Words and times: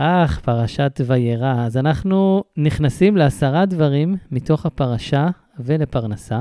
אך, 0.00 0.40
פרשת 0.40 1.00
וירא. 1.06 1.64
אז 1.66 1.76
אנחנו 1.76 2.44
נכנסים 2.56 3.16
לעשרה 3.16 3.66
דברים 3.66 4.16
מתוך 4.30 4.66
הפרשה 4.66 5.28
ולפרנסה. 5.58 6.40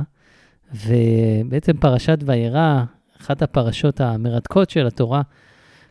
ובעצם 0.74 1.78
פרשת 1.78 2.18
וירא, 2.26 2.84
אחת 3.22 3.42
הפרשות 3.42 4.02
המרתקות 4.02 4.70
של 4.70 4.88
התורה, 4.88 5.22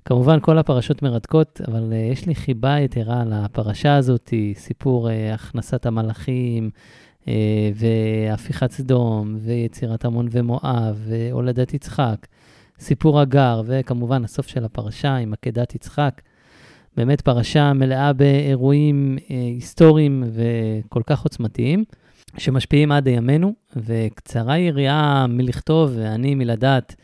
כמובן 0.04 0.40
כל 0.40 0.58
הפרשות 0.58 1.02
מרתקות, 1.02 1.60
אבל 1.68 1.92
uh, 1.92 1.94
יש 2.12 2.26
לי 2.26 2.34
חיבה 2.34 2.80
יתרה 2.80 3.24
לפרשה 3.24 3.96
הזאת, 3.96 4.32
סיפור 4.54 5.08
uh, 5.08 5.12
הכנסת 5.34 5.86
המלאכים, 5.86 6.70
uh, 7.20 7.28
והפיכת 7.74 8.70
סדום, 8.70 9.36
ויצירת 9.40 10.04
עמון 10.04 10.28
ומואב, 10.30 11.02
והולדת 11.06 11.74
יצחק, 11.74 12.26
סיפור 12.78 13.20
הגר, 13.20 13.62
וכמובן 13.66 14.24
הסוף 14.24 14.46
של 14.46 14.64
הפרשה 14.64 15.16
עם 15.16 15.32
עקדת 15.32 15.74
יצחק. 15.74 16.20
באמת 16.96 17.20
פרשה 17.20 17.72
מלאה 17.72 18.12
באירועים 18.12 19.18
אה, 19.30 19.36
היסטוריים 19.36 20.24
וכל 20.32 21.02
כך 21.06 21.22
עוצמתיים, 21.22 21.84
שמשפיעים 22.38 22.92
עד 22.92 23.06
ימינו, 23.06 23.54
וקצרה 23.76 24.58
יריעה 24.58 25.26
מלכתוב 25.26 25.92
ואני 25.96 26.34
מלדעת 26.34 26.94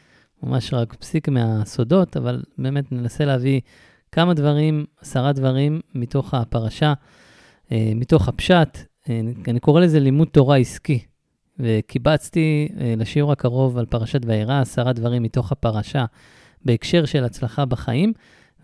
ממש 0.42 0.74
רק 0.74 0.94
פסיק 0.94 1.28
מהסודות, 1.28 2.16
אבל 2.16 2.42
באמת 2.58 2.92
ננסה 2.92 3.24
להביא 3.24 3.60
כמה 4.12 4.34
דברים, 4.34 4.84
עשרה 5.00 5.32
דברים 5.32 5.80
מתוך 5.94 6.34
הפרשה, 6.34 6.92
אה, 7.72 7.92
מתוך 7.94 8.28
הפשט. 8.28 8.78
אה, 9.08 9.20
אני 9.48 9.60
קורא 9.60 9.80
לזה 9.80 10.00
לימוד 10.00 10.28
תורה 10.28 10.56
עסקי, 10.56 10.98
וקיבצתי 11.58 12.68
אה, 12.80 12.94
לשיעור 12.96 13.32
הקרוב 13.32 13.78
על 13.78 13.86
פרשת 13.86 14.20
וירא 14.26 14.60
עשרה 14.60 14.92
דברים 14.92 15.22
מתוך 15.22 15.52
הפרשה 15.52 16.04
בהקשר 16.64 17.04
של 17.04 17.24
הצלחה 17.24 17.64
בחיים. 17.64 18.12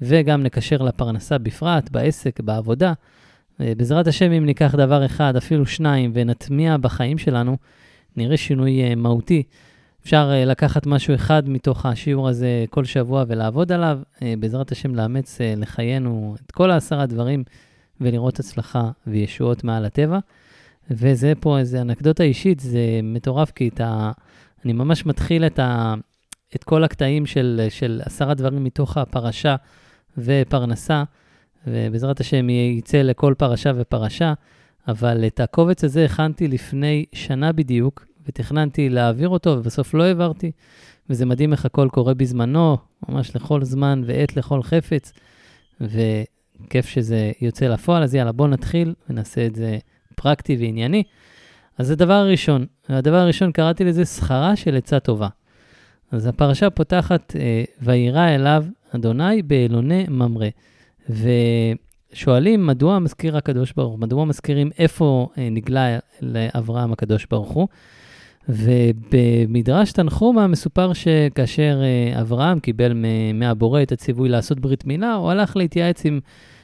וגם 0.03 0.43
נקשר 0.43 0.83
לפרנסה 0.83 1.39
בפרט, 1.39 1.91
בעסק, 1.91 2.41
בעבודה. 2.41 2.93
בעזרת 3.59 4.07
השם, 4.07 4.33
אם 4.33 4.47
ניקח 4.47 4.75
דבר 4.75 5.07
אחד, 5.07 5.37
אפילו 5.37 5.67
שניים, 5.67 6.11
ונטמיע 6.15 6.77
בחיים 6.77 7.19
שלנו, 7.19 7.57
נראה 8.17 8.37
שינוי 8.37 8.83
אה, 8.83 8.95
מהותי. 8.95 9.43
אפשר 10.03 10.31
אה, 10.33 10.45
לקחת 10.45 10.87
משהו 10.87 11.15
אחד 11.15 11.49
מתוך 11.49 11.87
השיעור 11.87 12.29
הזה 12.29 12.65
כל 12.71 12.85
שבוע 12.85 13.25
ולעבוד 13.29 13.73
עליו, 13.73 13.99
אה, 14.23 14.35
בעזרת 14.39 14.73
השם 14.73 14.95
לאמץ 14.95 15.39
לחיינו 15.57 16.37
את 16.47 16.51
כל 16.51 16.71
העשרה 16.71 17.07
דברים 17.07 17.45
ולראות 18.01 18.41
הצלחה 18.41 18.91
וישועות 19.07 19.65
מעל 19.65 19.85
הטבע. 19.85 20.19
וזה 20.91 21.33
פה 21.41 21.59
איזה 21.59 21.81
אנקדוטה 21.81 22.23
אישית, 22.23 22.61
זה 22.61 23.01
מטורף, 23.03 23.51
כי 23.51 23.71
ה... 23.81 24.13
אני 24.65 24.73
ממש 24.73 25.07
מתחיל 25.07 25.47
את, 25.47 25.59
ה... 25.59 25.95
את 26.57 26.65
כל 26.65 26.85
הקטעים 26.85 27.27
של, 27.27 27.67
של 27.69 28.01
עשרה 28.05 28.35
דברים 28.35 28.65
מתוך 28.65 28.97
הפרשה 28.97 29.57
ופרנסה, 30.19 31.05
ובעזרת 31.67 32.21
השם 32.21 32.51
יצא 32.51 33.03
לכל 33.03 33.35
פרשה 33.39 33.73
ופרשה, 33.77 34.35
אבל 34.89 35.27
את 35.27 35.41
הקובץ 35.41 35.85
הזה 35.85 36.05
הכנתי 36.05 36.49
לפני 36.49 37.05
שנה 37.13 37.53
בדיוק, 37.53 38.07
ותכננתי 38.29 38.89
להעביר 38.89 39.29
אותו, 39.29 39.51
ובסוף 39.51 39.95
לא 39.95 40.03
העברתי, 40.03 40.51
וזה 41.11 41.27
מדהים 41.27 41.53
איך 41.53 41.65
הכל 41.65 41.89
קורה 41.93 42.15
בזמנו, 42.15 42.77
ממש 43.09 43.37
לכל 43.37 43.65
זמן 43.65 44.03
ועת 44.07 44.37
לכל 44.37 44.63
חפץ, 44.63 45.13
וכיף 45.81 46.87
שזה 46.87 47.33
יוצא 47.41 47.69
לפועל, 47.69 48.03
אז 48.03 48.15
יאללה, 48.15 48.33
בואו 48.33 48.49
נתחיל 48.49 48.95
ונעשה 49.11 49.47
את 49.47 49.55
זה 49.55 49.79
פרקטי 50.15 50.57
וענייני. 50.61 51.03
אז 51.79 51.91
הדבר 51.91 52.13
הראשון, 52.13 52.67
הדבר 52.89 53.17
הראשון 53.17 53.53
קראתי 53.53 53.85
לזה 53.85 54.05
סחרה 54.05 54.57
של 54.57 54.77
עצה 54.77 55.01
טובה. 55.01 55.29
אז 56.11 56.27
הפרשה 56.27 56.71
פותחת, 56.71 57.37
אה, 57.39 57.65
וירא 57.83 58.29
אליו 58.29 58.65
אדוני 58.95 59.43
באלוני 59.43 60.07
ממרא. 60.09 60.49
ושואלים 62.13 62.67
מדוע 62.67 62.99
מזכיר 62.99 63.37
הקדוש 63.37 63.73
ברוך 63.73 63.93
הוא, 63.93 64.01
מדוע 64.01 64.25
מזכירים 64.25 64.71
איפה 64.79 65.29
אה, 65.39 65.49
נגלה 65.51 65.99
לאברהם 66.21 66.93
הקדוש 66.93 67.27
ברוך 67.31 67.51
הוא. 67.51 67.69
ובמדרש 68.49 69.93
תנחומה 69.93 70.47
מסופר 70.47 70.93
שכאשר 70.93 71.81
אה, 71.83 72.21
אברהם 72.21 72.61
קיבל 72.61 72.93
מהבורא 73.35 73.83
את 73.83 73.93
הציווי 73.93 74.29
לעשות 74.29 74.61
ברית 74.61 74.85
מילה, 74.85 75.15
הוא 75.15 75.31
הלך 75.31 75.57
להתייעץ 75.57 76.07
עם 76.07 76.21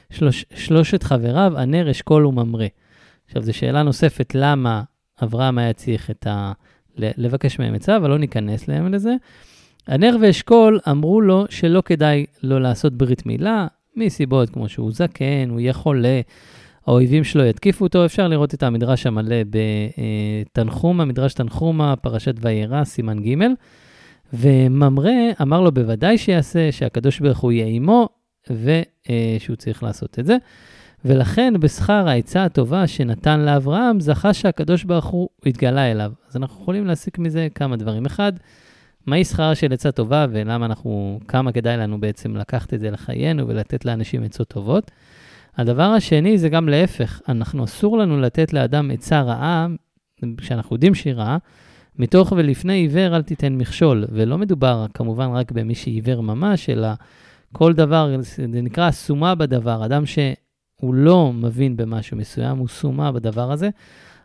שלוש, 0.09 0.45
שלושת 0.55 1.03
חבריו, 1.03 1.53
הנר, 1.57 1.91
אשכול 1.91 2.25
וממרא. 2.25 2.65
עכשיו, 3.25 3.41
זו 3.41 3.53
שאלה 3.53 3.83
נוספת, 3.83 4.35
למה 4.35 4.83
אברהם 5.23 5.57
היה 5.57 5.73
צריך 5.73 6.11
את 6.11 6.27
ה... 6.27 6.51
לבקש 6.97 7.59
מהם 7.59 7.75
עצה, 7.75 7.97
אבל 7.97 8.09
לא 8.09 8.17
ניכנס 8.17 8.67
להם 8.67 8.93
לזה. 8.93 9.15
הנר 9.87 10.17
ואשכול 10.21 10.79
אמרו 10.89 11.21
לו 11.21 11.45
שלא 11.49 11.81
כדאי 11.85 12.25
לו 12.43 12.59
לעשות 12.59 12.93
ברית 12.93 13.25
מילה, 13.25 13.67
מסיבות 13.95 14.49
כמו 14.49 14.69
שהוא 14.69 14.91
זקן, 14.91 15.49
הוא 15.49 15.59
יהיה 15.59 15.73
חולה, 15.73 16.21
האויבים 16.87 17.23
שלו 17.23 17.45
יתקיפו 17.45 17.85
אותו, 17.85 18.05
אפשר 18.05 18.27
לראות 18.27 18.53
את 18.53 18.63
המדרש 18.63 19.05
המלא 19.05 19.35
בתנחומה, 19.49 21.05
מדרש 21.05 21.33
תנחומה, 21.33 21.95
פרשת 21.95 22.35
וירא, 22.41 22.83
סימן 22.83 23.19
ג', 23.19 23.35
וממרא 24.33 25.11
אמר 25.41 25.61
לו 25.61 25.71
בוודאי 25.71 26.17
שיעשה, 26.17 26.71
שהקדוש 26.71 27.19
ברוך 27.19 27.39
הוא 27.39 27.51
יהיה 27.51 27.65
עמו, 27.67 28.09
ושהוא 28.49 29.55
צריך 29.55 29.83
לעשות 29.83 30.19
את 30.19 30.25
זה. 30.25 30.37
ולכן 31.05 31.53
בשכר 31.59 32.07
העצה 32.07 32.43
הטובה 32.43 32.87
שנתן 32.87 33.39
לאברהם, 33.39 33.99
זכה 33.99 34.33
שהקדוש 34.33 34.83
ברוך 34.83 35.05
הוא 35.05 35.29
התגלה 35.45 35.91
אליו. 35.91 36.11
אז 36.29 36.37
אנחנו 36.37 36.61
יכולים 36.61 36.85
להסיק 36.85 37.19
מזה 37.19 37.47
כמה 37.55 37.75
דברים. 37.75 38.05
אחד, 38.05 38.33
מהי 39.05 39.25
שכרה 39.25 39.55
של 39.55 39.73
עצה 39.73 39.91
טובה 39.91 40.25
ולמה 40.31 40.65
אנחנו, 40.65 41.19
כמה 41.27 41.51
כדאי 41.51 41.77
לנו 41.77 41.99
בעצם 41.99 42.37
לקחת 42.37 42.73
את 42.73 42.79
זה 42.79 42.91
לחיינו 42.91 43.47
ולתת 43.47 43.85
לאנשים 43.85 44.23
עצות 44.23 44.47
טובות. 44.47 44.91
הדבר 45.57 45.83
השני 45.83 46.37
זה 46.37 46.49
גם 46.49 46.69
להפך, 46.69 47.21
אנחנו 47.29 47.63
אסור 47.63 47.97
לנו 47.97 48.21
לתת 48.21 48.53
לאדם 48.53 48.91
עצה 48.91 49.21
רעה, 49.21 49.67
כשאנחנו 50.37 50.75
יודעים 50.75 50.95
שהיא 50.95 51.13
רעה, 51.13 51.37
מתוך 51.99 52.33
ולפני 52.37 52.73
עיוור 52.73 53.15
אל 53.15 53.21
תיתן 53.21 53.53
מכשול, 53.53 54.05
ולא 54.09 54.37
מדובר 54.37 54.85
כמובן 54.93 55.29
רק 55.29 55.51
במי 55.51 55.75
שעיוור 55.75 56.23
ממש, 56.23 56.69
אלא 56.69 56.87
כל 57.51 57.73
דבר, 57.73 58.15
זה 58.19 58.61
נקרא 58.61 58.91
סומה 58.91 59.35
בדבר, 59.35 59.85
אדם 59.85 60.05
שהוא 60.05 60.93
לא 60.93 61.33
מבין 61.33 61.77
במשהו 61.77 62.17
מסוים, 62.17 62.57
הוא 62.57 62.67
סומה 62.67 63.11
בדבר 63.11 63.51
הזה. 63.51 63.69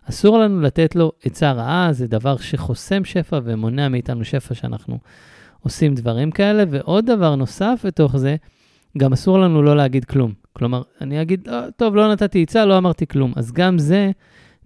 אסור 0.09 0.39
לנו 0.39 0.61
לתת 0.61 0.97
לו 0.97 1.13
עצה 1.25 1.53
רעה, 1.53 1.93
זה 1.93 2.07
דבר 2.07 2.37
שחוסם 2.37 3.05
שפע 3.05 3.41
ומונע 3.45 3.89
מאיתנו 3.89 4.25
שפע 4.25 4.55
שאנחנו 4.55 4.99
עושים 5.61 5.95
דברים 5.95 6.31
כאלה. 6.31 6.65
ועוד 6.71 7.07
דבר 7.07 7.35
נוסף 7.35 7.81
בתוך 7.85 8.17
זה, 8.17 8.37
גם 8.99 9.13
אסור 9.13 9.39
לנו 9.39 9.63
לא 9.63 9.77
להגיד 9.77 10.05
כלום. 10.05 10.33
כלומר, 10.53 10.83
אני 11.01 11.23
אגיד, 11.23 11.49
אה, 11.49 11.71
טוב, 11.77 11.97
לא 11.97 12.13
נתתי 12.13 12.43
עצה, 12.43 12.65
לא 12.65 12.79
אמרתי 12.79 13.07
כלום. 13.07 13.33
אז 13.37 13.53
גם 13.53 13.79
זה 13.79 14.11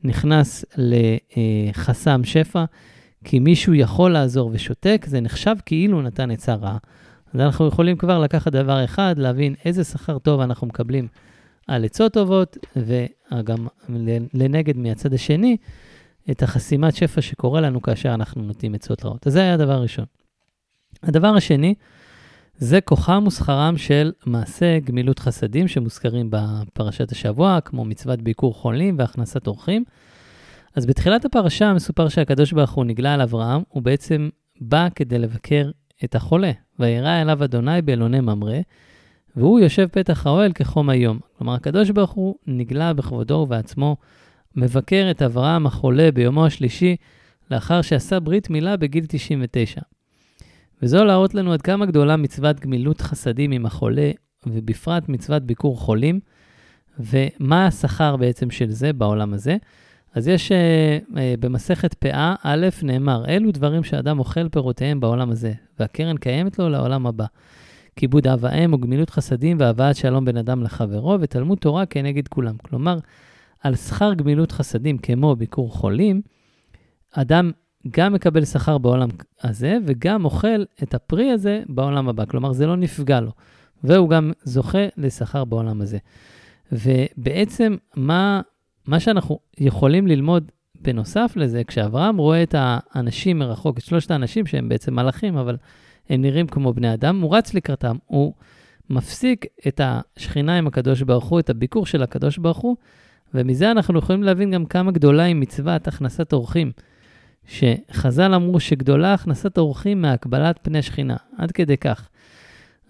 נכנס 0.05 0.65
לחסם 0.77 2.25
שפע, 2.25 2.65
כי 3.25 3.39
מישהו 3.39 3.75
יכול 3.75 4.11
לעזור 4.11 4.50
ושותק, 4.53 5.05
זה 5.09 5.21
נחשב 5.21 5.56
כאילו 5.67 6.03
נתן 6.03 6.31
עצה 6.31 6.55
רעה. 6.55 6.78
אז 7.34 7.41
אנחנו 7.41 7.67
יכולים 7.67 7.97
כבר 7.97 8.19
לקחת 8.19 8.53
דבר 8.53 8.84
אחד, 8.84 9.15
להבין 9.19 9.55
איזה 9.65 9.84
שכר 9.84 10.19
טוב 10.19 10.41
אנחנו 10.41 10.67
מקבלים 10.67 11.09
על 11.67 11.85
עצות 11.85 12.13
טובות, 12.13 12.57
וגם 12.77 13.67
לנגד 14.35 14.77
מהצד 14.77 15.15
השני, 15.15 15.57
את 16.31 16.43
החסימת 16.43 16.97
שפע 16.97 17.21
שקורה 17.21 17.61
לנו 17.61 17.83
כאשר 17.83 18.15
אנחנו 18.15 18.43
נותנים 18.43 18.75
עצות 18.75 19.05
רעות. 19.05 19.27
אז 19.27 19.33
זה 19.33 19.41
היה 19.41 19.55
הדבר 19.55 19.73
הראשון. 19.73 20.05
הדבר 21.03 21.29
השני, 21.37 21.75
זה 22.59 22.81
כוחם 22.81 23.25
ושכרם 23.27 23.77
של 23.77 24.13
מעשה 24.27 24.79
גמילות 24.79 25.19
חסדים 25.19 25.69
שמוזכרים 25.69 26.29
בפרשת 26.31 27.13
השבוע, 27.13 27.61
כמו 27.61 27.85
מצוות 27.85 28.23
ביקור 28.23 28.55
חולים 28.55 28.99
והכנסת 28.99 29.47
אורחים. 29.47 29.85
אז 30.77 30.87
בתחילת 30.87 31.25
הפרשה 31.25 31.73
מסופר 31.73 32.09
שהקדוש 32.09 32.53
ברוך 32.53 32.73
הוא 32.73 32.85
נגלה 32.85 33.15
על 33.15 33.21
אברהם, 33.21 33.63
הוא 33.69 33.83
בעצם 33.83 34.29
בא 34.61 34.89
כדי 34.95 35.19
לבקר 35.19 35.71
את 36.05 36.15
החולה. 36.15 36.53
וירא 36.79 37.23
אליו 37.23 37.45
אדוני 37.45 37.83
באלוני 37.83 38.21
ממרא, 38.21 38.59
והוא 39.37 39.61
יושב 39.61 39.87
פתח 39.93 40.27
האוהל 40.27 40.53
כחום 40.53 40.89
היום. 40.89 41.19
כלומר, 41.39 41.55
הקדוש 41.55 41.91
ברוך 41.91 42.11
הוא 42.11 42.35
נגלה 42.47 42.93
בכבודו 42.93 43.35
ובעצמו, 43.35 43.97
מבקר 44.56 45.09
את 45.11 45.23
אברהם 45.23 45.67
החולה 45.67 46.11
ביומו 46.14 46.47
השלישי, 46.47 46.97
לאחר 47.50 47.82
שעשה 47.82 48.20
ברית 48.20 48.50
מילה 48.50 48.76
בגיל 48.76 49.05
99. 49.09 49.81
וזו 50.82 51.05
להראות 51.05 51.35
לנו 51.35 51.53
עד 51.53 51.62
כמה 51.62 51.87
גדולה 51.87 52.17
מצוות 52.17 52.61
גמילות 52.61 53.00
חסדים 53.00 53.53
עם 53.53 53.67
החולה, 53.67 54.11
ובפרט 54.47 55.09
מצוות 55.09 55.43
ביקור 55.43 55.79
חולים, 55.81 56.20
ומה 56.99 57.67
השכר 57.67 58.17
בעצם 58.17 58.50
של 58.50 58.70
זה 58.70 58.93
בעולם 58.93 59.35
הזה. 59.35 59.56
אז 60.14 60.29
יש 60.29 60.53
uh, 60.53 60.55
uh, 61.11 61.17
במסכת 61.41 61.94
פאה, 61.94 62.35
א', 62.43 62.69
נאמר, 62.82 63.25
אלו 63.29 63.53
דברים 63.53 63.85
שאדם 63.85 64.19
אוכל 64.19 64.49
פירותיהם 64.49 65.00
בעולם 65.00 65.31
הזה, 65.31 65.53
והקרן 65.81 66.17
קיימת 66.17 66.59
לו 66.59 66.69
לעולם 66.69 67.06
הבא. 67.06 67.25
כיבוד 67.96 68.26
אב 68.26 68.44
האם 68.44 68.73
וגמילות 68.73 69.11
חסדים 69.11 69.56
והבאת 69.61 69.96
שלום 69.96 70.25
בין 70.25 70.37
אדם 70.37 70.62
לחברו, 70.62 71.17
ותלמוד 71.20 71.58
תורה 71.58 71.87
כנגד 71.87 72.29
כולם. 72.29 72.56
כלומר, 72.56 72.99
על 73.61 73.75
שכר 73.75 74.14
גמילות 74.14 74.52
חסדים 74.52 74.99
כמו 74.99 75.37
ביקור 75.37 75.73
חולים, 75.73 76.23
אדם 77.12 77.50
גם 77.91 78.12
מקבל 78.12 78.44
שכר 78.44 78.79
בעולם 78.79 79.08
הזה 79.43 79.79
וגם 79.85 80.25
אוכל 80.25 80.62
את 80.82 80.94
הפרי 80.94 81.31
הזה 81.31 81.62
בעולם 81.69 82.08
הבא. 82.08 82.25
כלומר, 82.25 82.52
זה 82.52 82.67
לא 82.67 82.76
נפגע 82.76 83.20
לו. 83.20 83.31
והוא 83.85 84.08
גם 84.08 84.32
זוכה 84.44 84.87
לשכר 84.97 85.44
בעולם 85.44 85.81
הזה. 85.81 85.99
ובעצם 86.73 87.76
מה, 87.97 88.40
מה 88.87 89.00
שאנחנו 89.00 89.38
יכולים 89.58 90.06
ללמוד 90.06 90.50
בנוסף 90.81 91.32
לזה, 91.37 91.64
כשאברהם 91.64 92.17
רואה 92.17 92.43
את 92.43 92.55
האנשים 92.58 93.38
מרחוק, 93.38 93.79
את 93.79 93.82
שלושת 93.82 94.11
האנשים 94.11 94.47
שהם 94.47 94.69
בעצם 94.69 94.94
מלאכים, 94.94 95.37
אבל 95.37 95.56
הם 96.09 96.23
נראים 96.23 96.47
כמו 96.47 96.73
בני 96.73 96.95
אדם, 96.95 97.21
הוא 97.21 97.37
רץ 97.37 97.55
לקראתם, 97.55 97.97
הוא 98.06 98.33
מפסיק 98.91 99.47
את 99.69 99.81
השכינה 99.85 100.59
עם 100.59 100.67
הקדוש 100.67 101.03
ברוך 101.03 101.25
הוא, 101.25 101.41
את 101.41 101.51
הביקור 101.51 101.87
של 101.87 102.03
הקדוש 102.03 102.39
ברוך 102.39 102.59
הוא, 102.59 102.77
ומזה 103.35 103.71
אנחנו 103.71 103.99
יכולים 103.99 104.23
להבין 104.23 104.51
גם 104.51 104.67
כמה 104.67 104.93
גדולה 104.93 105.23
היא 105.23 105.35
מצוות 105.35 105.89
הכנסת 105.89 106.33
אורחים. 106.33 106.73
שחז"ל 107.47 108.35
אמרו 108.35 108.61
שגדולה 108.61 109.15
הכנסת 109.15 109.59
אורחים 109.59 110.03
מהקבלת 110.03 110.59
פני 110.62 110.83
שכינה, 110.83 111.17
עד 111.39 111.53
כדי 111.53 111.77
כך. 111.77 112.09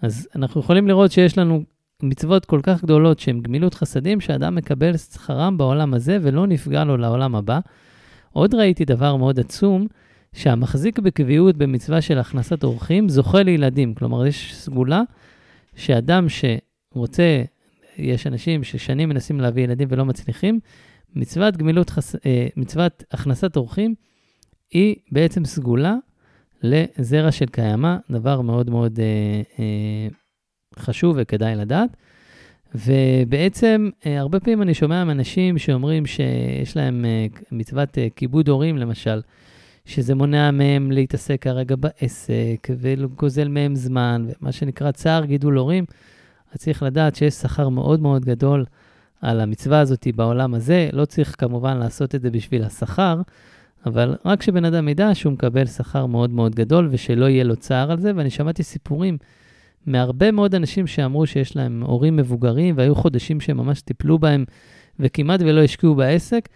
אז 0.01 0.27
אנחנו 0.35 0.61
יכולים 0.61 0.87
לראות 0.87 1.11
שיש 1.11 1.37
לנו 1.37 1.63
מצוות 2.03 2.45
כל 2.45 2.59
כך 2.63 2.83
גדולות 2.83 3.19
שהן 3.19 3.41
גמילות 3.41 3.73
חסדים, 3.73 4.21
שאדם 4.21 4.55
מקבל 4.55 4.97
שכרם 4.97 5.57
בעולם 5.57 5.93
הזה 5.93 6.17
ולא 6.21 6.47
נפגע 6.47 6.83
לו 6.83 6.97
לעולם 6.97 7.35
הבא. 7.35 7.59
עוד 8.31 8.55
ראיתי 8.55 8.85
דבר 8.85 9.15
מאוד 9.15 9.39
עצום, 9.39 9.87
שהמחזיק 10.35 10.99
בקביעות 10.99 11.57
במצווה 11.57 12.01
של 12.01 12.17
הכנסת 12.17 12.63
אורחים 12.63 13.09
זוכה 13.09 13.43
לילדים. 13.43 13.93
כלומר, 13.93 14.25
יש 14.25 14.55
סגולה 14.55 15.01
שאדם 15.75 16.27
שרוצה, 16.29 17.43
יש 17.97 18.27
אנשים 18.27 18.63
ששנים 18.63 19.09
מנסים 19.09 19.41
להביא 19.41 19.63
ילדים 19.63 19.87
ולא 19.91 20.05
מצליחים, 20.05 20.59
מצוות 21.15 21.57
גמילות, 21.57 21.89
חס... 21.89 22.15
אה, 22.15 22.47
מצוות 22.55 23.03
הכנסת 23.11 23.57
אורחים 23.57 23.95
היא 24.71 24.95
בעצם 25.11 25.45
סגולה 25.45 25.95
לזרע 26.63 27.31
של 27.31 27.45
קיימא, 27.45 27.95
דבר 28.11 28.41
מאוד 28.41 28.69
מאוד 28.69 28.99
אה, 28.99 29.41
אה, 29.59 30.07
חשוב 30.79 31.15
וכדאי 31.19 31.55
לדעת. 31.55 31.97
ובעצם, 32.75 33.89
אה, 34.05 34.19
הרבה 34.19 34.39
פעמים 34.39 34.61
אני 34.61 34.73
שומע 34.73 35.03
מאנשים 35.03 35.57
שאומרים 35.57 36.05
שיש 36.05 36.75
להם 36.75 37.05
אה, 37.05 37.25
מצוות 37.51 37.97
אה, 37.97 38.07
כיבוד 38.15 38.49
הורים, 38.49 38.77
למשל, 38.77 39.21
שזה 39.85 40.15
מונע 40.15 40.51
מהם 40.51 40.91
להתעסק 40.91 41.41
כרגע 41.41 41.75
בעסק, 41.75 42.67
וגוזל 42.79 43.47
מהם 43.47 43.75
זמן, 43.75 44.27
ומה 44.41 44.51
שנקרא 44.51 44.91
צער 44.91 45.25
גידול 45.25 45.57
הורים. 45.57 45.85
אז 46.51 46.59
צריך 46.59 46.83
לדעת 46.83 47.15
שיש 47.15 47.33
שכר 47.33 47.69
מאוד 47.69 48.01
מאוד 48.01 48.25
גדול 48.25 48.65
על 49.21 49.41
המצווה 49.41 49.79
הזאת 49.79 50.07
בעולם 50.15 50.53
הזה. 50.53 50.89
לא 50.93 51.05
צריך 51.05 51.35
כמובן 51.37 51.77
לעשות 51.77 52.15
את 52.15 52.21
זה 52.21 52.31
בשביל 52.31 52.63
השכר, 52.63 53.21
אבל 53.85 54.15
רק 54.25 54.41
שבן 54.41 54.65
אדם 54.65 54.87
ידע 54.87 55.15
שהוא 55.15 55.33
מקבל 55.33 55.65
שכר 55.65 56.05
מאוד 56.05 56.29
מאוד 56.29 56.55
גדול 56.55 56.87
ושלא 56.91 57.25
יהיה 57.25 57.43
לו 57.43 57.55
צער 57.55 57.91
על 57.91 57.99
זה, 57.99 58.11
ואני 58.15 58.29
שמעתי 58.29 58.63
סיפורים 58.63 59.17
מהרבה 59.85 60.31
מאוד 60.31 60.55
אנשים 60.55 60.87
שאמרו 60.87 61.25
שיש 61.25 61.55
להם 61.55 61.83
הורים 61.85 62.15
מבוגרים 62.15 62.77
והיו 62.77 62.95
חודשים 62.95 63.39
שהם 63.39 63.57
ממש 63.57 63.81
טיפלו 63.81 64.19
בהם 64.19 64.45
וכמעט 64.99 65.39
ולא 65.43 65.61
השקיעו 65.61 65.95
בעסק, 65.95 66.49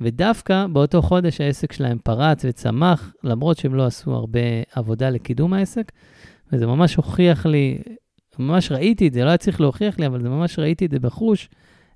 ודווקא 0.00 0.66
באותו 0.66 1.02
חודש 1.02 1.40
העסק 1.40 1.72
שלהם 1.72 1.98
פרץ 1.98 2.44
וצמח, 2.44 3.14
למרות 3.24 3.58
שהם 3.58 3.74
לא 3.74 3.86
עשו 3.86 4.12
הרבה 4.14 4.40
עבודה 4.72 5.10
לקידום 5.10 5.52
העסק, 5.52 5.92
וזה 6.52 6.66
ממש 6.66 6.94
הוכיח 6.94 7.46
לי, 7.46 7.78
ממש 8.38 8.72
ראיתי 8.72 9.08
את 9.08 9.12
זה, 9.12 9.24
לא 9.24 9.28
היה 9.28 9.36
צריך 9.36 9.60
להוכיח 9.60 9.98
לי, 9.98 10.06
אבל 10.06 10.22
זה 10.22 10.28
ממש 10.28 10.58
ראיתי 10.58 10.86
את 10.86 10.90
זה 10.90 10.98
בחוש, 10.98 11.48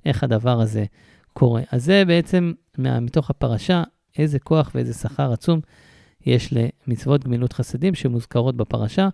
איך 0.07 0.25
הדבר 0.25 0.61
הזה 0.61 0.85
קורה. 1.33 1.63
אז 1.73 1.85
זה 1.85 2.05
בעצם 2.07 2.53
מתוך 2.79 3.31
הפרשה, 3.31 3.83
איזה 4.19 4.39
כוח 4.39 4.71
ואיזה 4.75 4.95
שכר 4.95 5.33
עצום 5.33 5.61
יש 6.27 6.55
למצוות 6.87 7.25
גמילות 7.25 7.53
חסדים 7.53 7.95
שמוזכרות 7.95 8.57
בפרשה, 8.57 9.09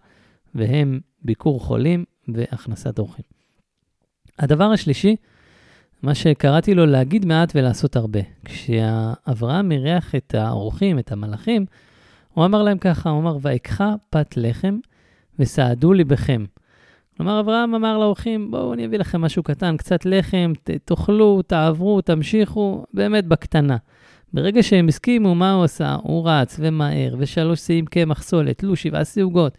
והם 0.54 1.00
ביקור 1.22 1.60
חולים 1.60 2.04
והכנסת 2.28 2.98
אורחים. 2.98 3.24
הדבר 4.38 4.64
השלישי, 4.64 5.16
מה 6.02 6.14
שקראתי 6.14 6.74
לו 6.74 6.86
להגיד 6.86 7.26
מעט 7.26 7.52
ולעשות 7.54 7.96
הרבה. 7.96 8.20
כשאברהם 8.44 9.72
אירח 9.72 10.14
את 10.14 10.34
האורחים, 10.34 10.98
את 10.98 11.12
המלאכים, 11.12 11.66
הוא 12.34 12.44
אמר 12.44 12.62
להם 12.62 12.78
ככה, 12.78 13.10
הוא 13.10 13.20
אמר, 13.20 13.36
ואקחה 13.40 13.94
פת 14.10 14.36
לחם 14.36 14.78
וסעדו 15.38 15.92
ליבכם. 15.92 16.44
כלומר, 17.16 17.40
אברהם 17.40 17.74
אמר 17.74 17.98
לאורחים, 17.98 18.50
בואו 18.50 18.74
אני 18.74 18.86
אביא 18.86 18.98
לכם 18.98 19.20
משהו 19.20 19.42
קטן, 19.42 19.76
קצת 19.76 20.06
לחם, 20.06 20.52
תאכלו, 20.84 21.42
תעברו, 21.42 22.00
תמשיכו, 22.00 22.84
באמת 22.94 23.26
בקטנה. 23.26 23.76
ברגע 24.32 24.62
שהם 24.62 24.88
הסכימו, 24.88 25.34
מה 25.34 25.52
הוא 25.52 25.64
עשה? 25.64 25.96
הוא 26.02 26.28
רץ 26.30 26.56
ומהר, 26.60 27.14
ושלוש 27.18 27.60
שיאים 27.60 27.86
קמח 27.86 28.22
סולת, 28.22 28.62
לו 28.62 28.76
שבעה 28.76 29.04
סיוגות, 29.04 29.58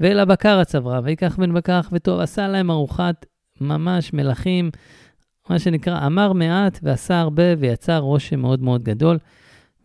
ואל 0.00 0.18
הבקר 0.18 0.58
הצברה, 0.58 1.00
ויקח 1.04 1.36
בן 1.36 1.54
בקר 1.54 1.80
וטוב, 1.92 2.20
עשה 2.20 2.48
להם 2.48 2.70
ארוחת 2.70 3.26
ממש 3.60 4.12
מלכים, 4.12 4.70
מה 5.50 5.58
שנקרא, 5.58 6.06
אמר 6.06 6.32
מעט 6.32 6.78
ועשה 6.82 7.20
הרבה 7.20 7.42
ויצר 7.58 7.98
רושם 7.98 8.40
מאוד 8.40 8.62
מאוד 8.62 8.82
גדול. 8.82 9.18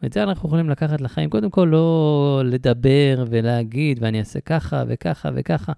ואת 0.04 0.14
זה 0.14 0.24
אנחנו 0.24 0.50
יכולים 0.50 0.70
לקחת 0.70 1.02
לחיים. 1.02 1.30
קודם 1.30 1.50
כל, 1.50 1.70
לא 1.72 2.42
לדבר 2.46 3.26
ולהגיד, 3.30 3.98
ואני 4.02 4.20
אעשה 4.20 4.40
ככה 4.40 4.84
וככה 4.88 5.30
וככה, 5.36 5.74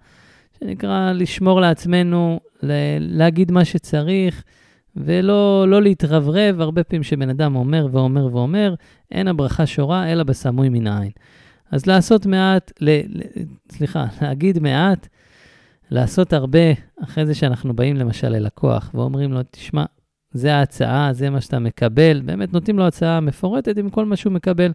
שנקרא 0.59 1.11
לשמור 1.11 1.61
לעצמנו, 1.61 2.39
להגיד 2.99 3.51
מה 3.51 3.65
שצריך. 3.65 4.43
ולא 4.95 5.65
לא 5.67 5.81
להתרברב, 5.81 6.61
הרבה 6.61 6.83
פעמים 6.83 7.03
שבן 7.03 7.29
אדם 7.29 7.55
אומר 7.55 7.87
ואומר 7.91 8.25
ואומר, 8.35 8.73
אין 9.11 9.27
הברכה 9.27 9.65
שורה 9.65 10.11
אלא 10.11 10.23
בסמוי 10.23 10.69
מן 10.69 10.87
העין. 10.87 11.11
אז 11.71 11.85
לעשות 11.85 12.25
מעט, 12.25 12.71
ל, 12.81 12.89
ל, 12.89 13.21
סליחה, 13.71 14.05
להגיד 14.21 14.59
מעט, 14.59 15.07
לעשות 15.91 16.33
הרבה, 16.33 16.59
אחרי 17.03 17.25
זה 17.25 17.35
שאנחנו 17.35 17.75
באים 17.75 17.95
למשל 17.95 18.29
ללקוח 18.29 18.91
ואומרים 18.93 19.33
לו, 19.33 19.39
תשמע, 19.51 19.85
זה 20.31 20.55
ההצעה, 20.55 21.13
זה 21.13 21.29
מה 21.29 21.41
שאתה 21.41 21.59
מקבל, 21.59 22.21
באמת 22.25 22.53
נותנים 22.53 22.79
לו 22.79 22.87
הצעה 22.87 23.19
מפורטת 23.19 23.77
עם 23.77 23.89
כל 23.89 24.05
מה 24.05 24.15
שהוא 24.15 24.33
מקבל. 24.33 24.71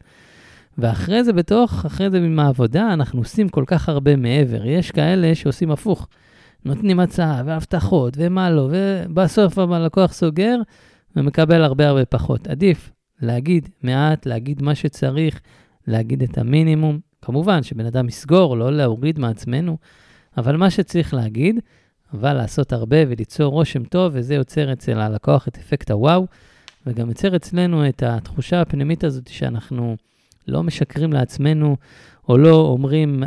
ואחרי 0.78 1.24
זה 1.24 1.32
בתוך, 1.32 1.84
אחרי 1.86 2.10
זה 2.10 2.18
עם 2.18 2.38
העבודה, 2.38 2.92
אנחנו 2.92 3.20
עושים 3.20 3.48
כל 3.48 3.64
כך 3.66 3.88
הרבה 3.88 4.16
מעבר. 4.16 4.66
יש 4.66 4.90
כאלה 4.90 5.34
שעושים 5.34 5.70
הפוך. 5.70 6.08
נותנים 6.64 7.00
הצעה 7.00 7.42
והבטחות 7.46 8.14
ומה 8.16 8.50
לא, 8.50 8.70
ובסוף 8.70 9.58
הלקוח 9.58 10.12
סוגר 10.12 10.56
ומקבל 11.16 11.62
הרבה 11.62 11.88
הרבה 11.88 12.04
פחות. 12.04 12.48
עדיף 12.48 12.92
להגיד 13.22 13.68
מעט, 13.82 14.26
להגיד 14.26 14.62
מה 14.62 14.74
שצריך, 14.74 15.40
להגיד 15.86 16.22
את 16.22 16.38
המינימום. 16.38 16.98
כמובן 17.22 17.62
שבן 17.62 17.86
אדם 17.86 18.08
יסגור, 18.08 18.56
לא 18.56 18.72
להוריד 18.72 19.18
מעצמנו, 19.18 19.78
אבל 20.36 20.56
מה 20.56 20.70
שצריך 20.70 21.14
להגיד, 21.14 21.60
אבל 22.14 22.32
לעשות 22.32 22.72
הרבה 22.72 22.96
וליצור 23.08 23.52
רושם 23.52 23.84
טוב, 23.84 24.12
וזה 24.14 24.34
יוצר 24.34 24.72
אצל 24.72 24.98
הלקוח 24.98 25.48
את 25.48 25.58
אפקט 25.58 25.90
הוואו, 25.90 26.26
וגם 26.86 27.08
יוצר 27.08 27.36
אצלנו 27.36 27.88
את 27.88 28.02
התחושה 28.02 28.60
הפנימית 28.60 29.04
הזאת 29.04 29.28
שאנחנו 29.28 29.96
לא 30.48 30.62
משקרים 30.62 31.12
לעצמנו 31.12 31.76
או 32.28 32.38
לא 32.38 32.56
אומרים 32.56 33.22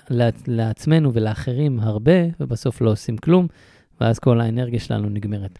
לעצמנו 0.47 1.13
ולאחרים 1.13 1.79
הרבה, 1.79 2.11
ובסוף 2.39 2.81
לא 2.81 2.91
עושים 2.91 3.17
כלום, 3.17 3.47
ואז 4.01 4.19
כל 4.19 4.41
האנרגיה 4.41 4.79
שלנו 4.79 5.09
נגמרת. 5.09 5.59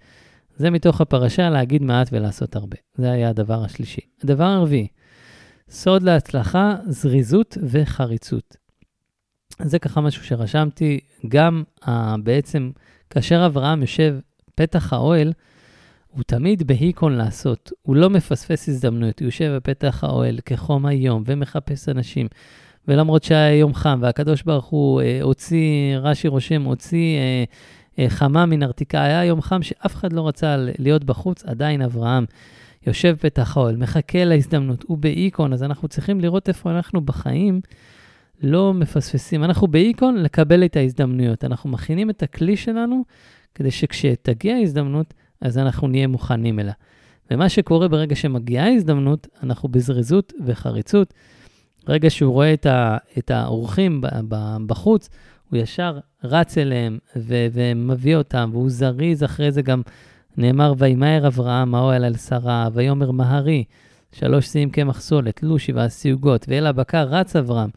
זה 0.57 0.69
מתוך 0.69 1.01
הפרשה, 1.01 1.49
להגיד 1.49 1.83
מעט 1.83 2.09
ולעשות 2.11 2.55
הרבה. 2.55 2.77
זה 2.95 3.11
היה 3.11 3.29
הדבר 3.29 3.63
השלישי. 3.63 4.01
הדבר 4.23 4.43
הרביעי, 4.43 4.87
סוד 5.69 6.03
להצלחה, 6.03 6.75
זריזות 6.87 7.57
וחריצות. 7.69 8.64
זה 9.61 9.79
ככה 9.79 10.01
משהו 10.01 10.23
שרשמתי, 10.23 10.99
גם 11.27 11.63
uh, 11.83 11.89
בעצם 12.23 12.71
כאשר 13.09 13.45
אברהם 13.45 13.81
יושב 13.81 14.15
פתח 14.55 14.93
האוהל, 14.93 15.33
הוא 16.07 16.23
תמיד 16.23 16.67
בהיקון 16.67 17.13
לעשות, 17.13 17.71
הוא 17.81 17.95
לא 17.95 18.09
מפספס 18.09 18.69
הזדמנויות, 18.69 19.19
הוא 19.19 19.25
יושב 19.25 19.51
בפתח 19.55 20.03
האוהל 20.03 20.39
כחום 20.45 20.85
היום 20.85 21.23
ומחפש 21.25 21.89
אנשים. 21.89 22.27
ולמרות 22.87 23.23
שהיה 23.23 23.55
יום 23.55 23.73
חם, 23.73 23.99
והקדוש 24.01 24.43
ברוך 24.43 24.65
הוא 24.65 25.01
אה, 25.01 25.19
הוציא, 25.21 25.97
רש"י 25.97 26.27
רושם, 26.27 26.63
הוציא 26.63 27.17
אה, 27.17 27.43
אה, 27.99 28.09
חמה 28.09 28.45
מן 28.45 28.63
ארתיקה, 28.63 29.03
היה 29.03 29.25
יום 29.25 29.41
חם 29.41 29.61
שאף 29.61 29.95
אחד 29.95 30.13
לא 30.13 30.27
רצה 30.27 30.55
להיות 30.57 31.03
בחוץ, 31.03 31.45
עדיין 31.45 31.81
אברהם 31.81 32.25
יושב 32.87 33.15
פתח 33.19 33.57
האוהל, 33.57 33.77
מחכה 33.77 34.25
להזדמנות, 34.25 34.83
הוא 34.87 34.97
באיקון, 34.97 35.53
אז 35.53 35.63
אנחנו 35.63 35.87
צריכים 35.87 36.21
לראות 36.21 36.49
איפה 36.49 36.71
אנחנו 36.71 37.01
בחיים 37.01 37.61
לא 38.43 38.73
מפספסים. 38.73 39.43
אנחנו 39.43 39.67
באיקון 39.67 40.15
לקבל 40.15 40.65
את 40.65 40.75
ההזדמנויות, 40.75 41.43
אנחנו 41.43 41.69
מכינים 41.69 42.09
את 42.09 42.23
הכלי 42.23 42.57
שלנו 42.57 43.03
כדי 43.55 43.71
שכשתגיע 43.71 44.55
ההזדמנות, 44.55 45.13
אז 45.41 45.57
אנחנו 45.57 45.87
נהיה 45.87 46.07
מוכנים 46.07 46.59
אליה. 46.59 46.73
ומה 47.31 47.49
שקורה 47.49 47.87
ברגע 47.87 48.15
שמגיעה 48.15 48.65
ההזדמנות, 48.65 49.27
אנחנו 49.43 49.69
בזריזות 49.69 50.33
וחריצות. 50.45 51.13
ברגע 51.87 52.09
שהוא 52.09 52.33
רואה 52.33 52.53
את, 53.17 53.31
האורחים 53.31 54.01
בחוץ, 54.67 55.09
הוא 55.49 55.59
ישר 55.59 55.99
רץ 56.23 56.57
אליהם 56.57 56.97
ו- 57.15 57.47
ומביא 57.53 58.15
אותם, 58.15 58.49
והוא 58.53 58.69
זריז 58.69 59.23
אחרי 59.23 59.51
זה 59.51 59.61
גם, 59.61 59.81
נאמר, 60.37 60.73
וימהר 60.77 61.27
אברהם 61.27 61.75
האוהל 61.75 62.03
על 62.03 62.15
שרה, 62.15 62.67
ויאמר 62.73 63.11
מהרי, 63.11 63.63
שלוש 64.11 64.47
שיאים 64.47 64.69
קמח 64.69 65.01
סולת, 65.01 65.43
לו 65.43 65.59
שבעה 65.59 65.89
סיוגות, 65.89 66.45
ואל 66.49 66.67
הבקר 66.67 67.03
רץ 67.03 67.35
אברהם, 67.35 67.69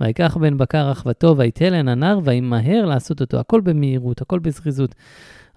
ויקח 0.00 0.36
בן 0.36 0.58
בקר 0.58 0.92
אחוותו, 0.92 1.36
ויתן 1.36 1.72
לן 1.72 1.88
הנער, 1.88 2.18
וימהר 2.24 2.84
לעשות 2.86 3.20
אותו. 3.20 3.40
הכל 3.40 3.60
במהירות, 3.60 4.20
הכל 4.20 4.38
בזריזות, 4.38 4.94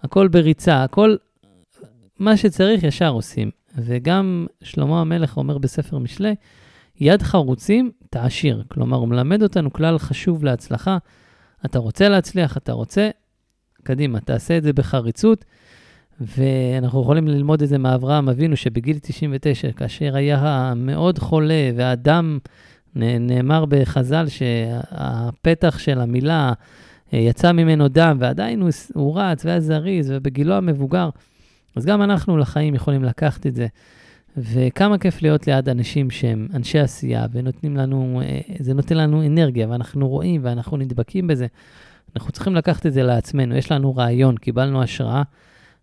הכל 0.01 0.27
בריצה, 0.27 0.83
הכל 0.83 1.15
מה 2.19 2.37
שצריך 2.37 2.83
ישר 2.83 3.09
עושים. 3.09 3.51
וגם 3.77 4.45
שלמה 4.63 5.01
המלך 5.01 5.37
אומר 5.37 5.57
בספר 5.57 5.97
משלי, 5.97 6.35
יד 6.99 7.21
חרוצים 7.21 7.91
תעשיר. 8.09 8.63
כלומר, 8.67 8.97
הוא 8.97 9.07
מלמד 9.07 9.43
אותנו 9.43 9.73
כלל 9.73 9.97
חשוב 9.97 10.43
להצלחה. 10.43 10.97
אתה 11.65 11.79
רוצה 11.79 12.09
להצליח, 12.09 12.57
אתה 12.57 12.71
רוצה, 12.71 13.09
קדימה, 13.83 14.19
תעשה 14.19 14.57
את 14.57 14.63
זה 14.63 14.73
בחריצות. 14.73 15.45
ואנחנו 16.19 17.01
יכולים 17.01 17.27
ללמוד 17.27 17.61
את 17.61 17.69
זה 17.69 17.77
מאברהם 17.77 18.29
אבינו, 18.29 18.55
שבגיל 18.55 18.97
99, 19.01 19.71
כאשר 19.71 20.15
היה 20.15 20.73
מאוד 20.75 21.19
חולה 21.19 21.71
והדם, 21.75 22.39
נאמר 22.95 23.65
בחז"ל 23.65 24.25
שהפתח 24.27 25.77
של 25.77 25.99
המילה 25.99 26.53
אה, 27.13 27.19
יצא 27.19 27.51
ממנו 27.51 27.87
דם, 27.87 28.17
ועדיין 28.19 28.61
הוא, 28.61 28.69
הוא 28.93 29.19
רץ 29.19 29.45
והיה 29.45 29.59
זריז, 29.59 30.11
ובגילו 30.15 30.53
המבוגר. 30.53 31.09
אז 31.75 31.85
גם 31.85 32.01
אנחנו 32.01 32.37
לחיים 32.37 32.75
יכולים 32.75 33.03
לקחת 33.03 33.47
את 33.47 33.55
זה. 33.55 33.67
וכמה 34.37 34.97
כיף 34.97 35.21
להיות 35.21 35.47
ליד 35.47 35.69
אנשים 35.69 36.11
שהם 36.11 36.47
אנשי 36.53 36.79
עשייה, 36.79 37.25
ונותנים 37.31 37.77
לנו, 37.77 38.21
אה, 38.25 38.39
זה 38.59 38.73
נותן 38.73 38.97
לנו 38.97 39.25
אנרגיה, 39.25 39.67
ואנחנו 39.69 40.09
רואים 40.09 40.41
ואנחנו 40.43 40.77
נדבקים 40.77 41.27
בזה. 41.27 41.47
אנחנו 42.15 42.31
צריכים 42.31 42.55
לקחת 42.55 42.85
את 42.85 42.93
זה 42.93 43.03
לעצמנו. 43.03 43.55
יש 43.55 43.71
לנו 43.71 43.95
רעיון, 43.95 44.37
קיבלנו 44.37 44.83
השראה, 44.83 45.23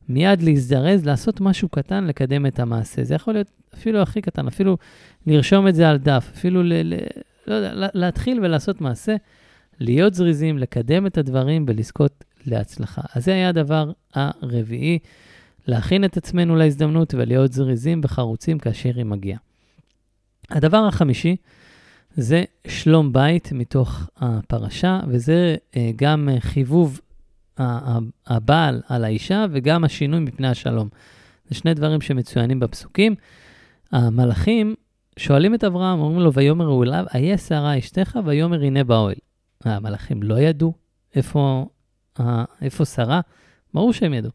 מיד 0.08 0.42
להזדרז, 0.42 1.06
לעשות 1.06 1.40
משהו 1.40 1.68
קטן, 1.68 2.04
לקדם 2.04 2.46
את 2.46 2.60
המעשה. 2.60 3.04
זה 3.04 3.14
יכול 3.14 3.34
להיות 3.34 3.50
אפילו 3.74 4.02
הכי 4.02 4.20
קטן, 4.20 4.46
אפילו 4.46 4.76
לרשום 5.26 5.68
את 5.68 5.74
זה 5.74 5.88
על 5.88 5.96
דף, 5.96 6.30
אפילו 6.34 6.62
ל, 6.62 6.72
ל, 6.72 6.94
לא 7.46 7.54
יודע, 7.54 7.88
להתחיל 7.94 8.40
ולעשות 8.40 8.80
מעשה, 8.80 9.16
להיות 9.80 10.14
זריזים, 10.14 10.58
לקדם 10.58 11.06
את 11.06 11.18
הדברים 11.18 11.64
ולזכות 11.68 12.24
להצלחה. 12.46 13.02
אז 13.14 13.24
זה 13.24 13.32
היה 13.34 13.48
הדבר 13.48 13.90
הרביעי. 14.14 14.98
להכין 15.66 16.04
את 16.04 16.16
עצמנו 16.16 16.56
להזדמנות 16.56 17.14
ולהיות 17.14 17.52
זריזים 17.52 18.00
וחרוצים 18.04 18.58
כאשר 18.58 18.90
היא 18.96 19.04
מגיעה. 19.04 19.38
הדבר 20.50 20.86
החמישי 20.86 21.36
זה 22.14 22.44
שלום 22.66 23.12
בית 23.12 23.52
מתוך 23.52 24.10
הפרשה, 24.16 25.00
וזה 25.08 25.56
אה, 25.76 25.90
גם 25.96 26.28
חיבוב 26.40 27.00
הבעל 28.26 28.82
על 28.88 29.04
האישה 29.04 29.44
וגם 29.50 29.84
השינוי 29.84 30.20
מפני 30.20 30.48
השלום. 30.48 30.88
זה 31.48 31.54
שני 31.54 31.74
דברים 31.74 32.00
שמצוינים 32.00 32.60
בפסוקים. 32.60 33.14
המלאכים 33.92 34.74
שואלים 35.18 35.54
את 35.54 35.64
אברהם, 35.64 36.00
אומרים 36.00 36.20
לו, 36.20 36.32
ויאמר 36.32 36.82
אליו, 36.82 37.04
איה 37.14 37.38
שרה 37.38 37.78
אשתך, 37.78 38.18
ויאמר 38.24 38.62
הנה 38.62 38.84
באוהל. 38.84 39.14
המלאכים 39.64 40.22
לא 40.22 40.40
ידעו 40.40 40.72
איפה, 41.14 41.66
איפה 42.62 42.84
שרה? 42.84 43.20
ברור 43.74 43.92
שהם 43.92 44.14
ידעו. 44.14 44.30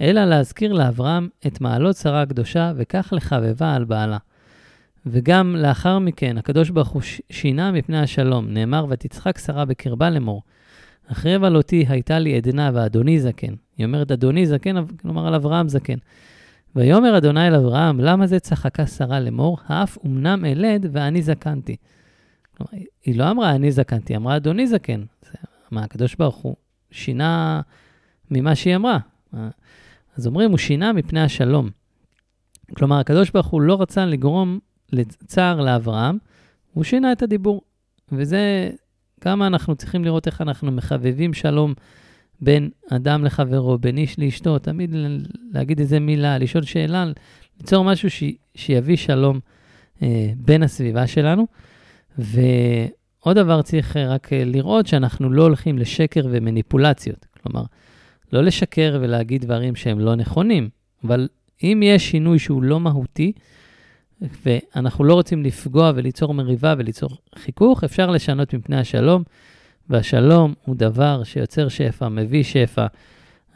אלא 0.00 0.24
להזכיר 0.24 0.72
לאברהם 0.72 1.28
את 1.46 1.60
מעלות 1.60 1.96
שרה 1.96 2.22
הקדושה, 2.22 2.72
וכך 2.76 3.12
לחבבה 3.16 3.74
על 3.74 3.84
בעלה. 3.84 4.18
וגם 5.06 5.56
לאחר 5.56 5.98
מכן, 5.98 6.38
הקדוש 6.38 6.70
ברוך 6.70 6.88
הוא 6.88 7.02
שינה 7.30 7.72
מפני 7.72 7.98
השלום, 7.98 8.48
נאמר, 8.48 8.86
ותצחק 8.88 9.38
שרה 9.38 9.64
בקרבה 9.64 10.10
לאמור. 10.10 10.42
החרב 11.10 11.44
על 11.44 11.56
אותי 11.56 11.84
הייתה 11.88 12.18
לי 12.18 12.36
עדנה 12.36 12.70
ואדוני 12.74 13.20
זקן. 13.20 13.54
היא 13.76 13.86
אומרת, 13.86 14.10
אדוני 14.10 14.46
זקן, 14.46 14.76
כלומר 14.96 15.26
על 15.26 15.34
אברהם 15.34 15.68
זקן. 15.68 15.98
ויאמר 16.76 17.18
אדוני 17.18 17.48
אל 17.48 17.54
אברהם, 17.54 18.00
למה 18.00 18.26
זה 18.26 18.40
צחקה 18.40 18.86
שרה 18.86 19.20
לאמור, 19.20 19.58
האף 19.66 19.98
אמנם 20.06 20.44
אלד 20.44 20.86
ואני 20.92 21.22
זקנתי. 21.22 21.76
כלומר, 22.56 22.84
היא 23.04 23.18
לא 23.18 23.30
אמרה 23.30 23.50
אני 23.50 23.72
זקנתי, 23.72 24.12
היא 24.12 24.18
אמרה 24.18 24.36
אדוני 24.36 24.66
זקן. 24.66 25.02
מה, 25.70 25.84
הקדוש 25.84 26.14
ברוך 26.14 26.36
הוא 26.36 26.56
שינה 26.90 27.60
ממה 28.30 28.54
שהיא 28.54 28.76
אמרה. 28.76 28.98
אז 30.16 30.26
אומרים, 30.26 30.50
הוא 30.50 30.58
שינה 30.58 30.92
מפני 30.92 31.20
השלום. 31.20 31.70
כלומר, 32.76 32.98
הקדוש 32.98 33.30
ברוך 33.30 33.46
הוא 33.46 33.60
לא 33.60 33.82
רצה 33.82 34.06
לגרום 34.06 34.58
לצער 34.92 35.60
לאברהם, 35.60 36.18
הוא 36.72 36.84
שינה 36.84 37.12
את 37.12 37.22
הדיבור. 37.22 37.62
וזה 38.12 38.70
כמה 39.20 39.46
אנחנו 39.46 39.74
צריכים 39.74 40.04
לראות 40.04 40.26
איך 40.26 40.40
אנחנו 40.40 40.72
מחבבים 40.72 41.34
שלום 41.34 41.74
בין 42.40 42.70
אדם 42.90 43.24
לחברו, 43.24 43.78
בין 43.78 43.98
איש 43.98 44.18
לאשתו, 44.18 44.58
תמיד 44.58 44.94
להגיד 45.52 45.80
איזה 45.80 46.00
מילה, 46.00 46.38
לשאול 46.38 46.64
שאלה, 46.64 47.04
ליצור 47.60 47.84
משהו 47.84 48.10
ש, 48.10 48.24
שיביא 48.54 48.96
שלום 48.96 49.40
אה, 50.02 50.32
בין 50.36 50.62
הסביבה 50.62 51.06
שלנו. 51.06 51.46
ועוד 52.18 53.36
דבר 53.36 53.62
צריך 53.62 53.96
רק 53.96 54.32
אה, 54.32 54.44
לראות 54.44 54.86
שאנחנו 54.86 55.32
לא 55.32 55.42
הולכים 55.42 55.78
לשקר 55.78 56.20
ומניפולציות. 56.30 57.26
כלומר, 57.42 57.62
לא 58.32 58.42
לשקר 58.42 58.98
ולהגיד 59.00 59.44
דברים 59.44 59.74
שהם 59.76 59.98
לא 59.98 60.14
נכונים, 60.14 60.68
אבל 61.04 61.28
אם 61.62 61.80
יש 61.84 62.10
שינוי 62.10 62.38
שהוא 62.38 62.62
לא 62.62 62.80
מהותי, 62.80 63.32
ואנחנו 64.46 65.04
לא 65.04 65.14
רוצים 65.14 65.44
לפגוע 65.44 65.92
וליצור 65.94 66.34
מריבה 66.34 66.74
וליצור 66.78 67.10
חיכוך, 67.34 67.84
אפשר 67.84 68.10
לשנות 68.10 68.54
מפני 68.54 68.76
השלום, 68.76 69.22
והשלום 69.90 70.54
הוא 70.64 70.76
דבר 70.76 71.24
שיוצר 71.24 71.68
שפע, 71.68 72.08
מביא 72.08 72.42
שפע. 72.42 72.86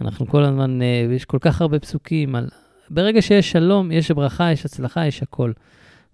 אנחנו 0.00 0.26
כל 0.26 0.44
הזמן, 0.44 0.82
אה, 0.82 1.06
יש 1.12 1.24
כל 1.24 1.38
כך 1.40 1.60
הרבה 1.60 1.78
פסוקים 1.78 2.34
על... 2.34 2.48
ברגע 2.90 3.22
שיש 3.22 3.52
שלום, 3.52 3.92
יש 3.92 4.10
ברכה, 4.10 4.52
יש 4.52 4.64
הצלחה, 4.64 5.06
יש 5.06 5.22
הכל. 5.22 5.52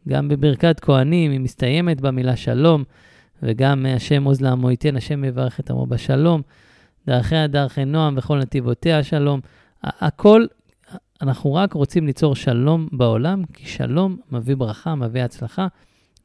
גם 0.08 0.28
בברכת 0.28 0.80
כהנים, 0.80 1.30
היא 1.30 1.40
מסתיימת 1.40 2.00
במילה 2.00 2.36
שלום, 2.36 2.84
וגם 3.42 3.86
השם 3.96 4.24
עוז 4.24 4.40
לעמו 4.40 4.70
ייתן, 4.70 4.96
השם 4.96 5.24
יברך 5.24 5.60
את 5.60 5.70
עמו 5.70 5.86
בשלום. 5.86 6.42
דרכיה 7.06 7.46
דרכי 7.46 7.84
נועם 7.84 8.14
וכל 8.18 8.38
נתיבותיה 8.38 9.02
שלום. 9.02 9.40
הכל, 9.82 10.46
אנחנו 11.22 11.54
רק 11.54 11.72
רוצים 11.72 12.06
ליצור 12.06 12.34
שלום 12.34 12.88
בעולם, 12.92 13.44
כי 13.52 13.66
שלום 13.66 14.16
מביא 14.32 14.56
ברכה, 14.56 14.94
מביא 14.94 15.22
הצלחה. 15.22 15.66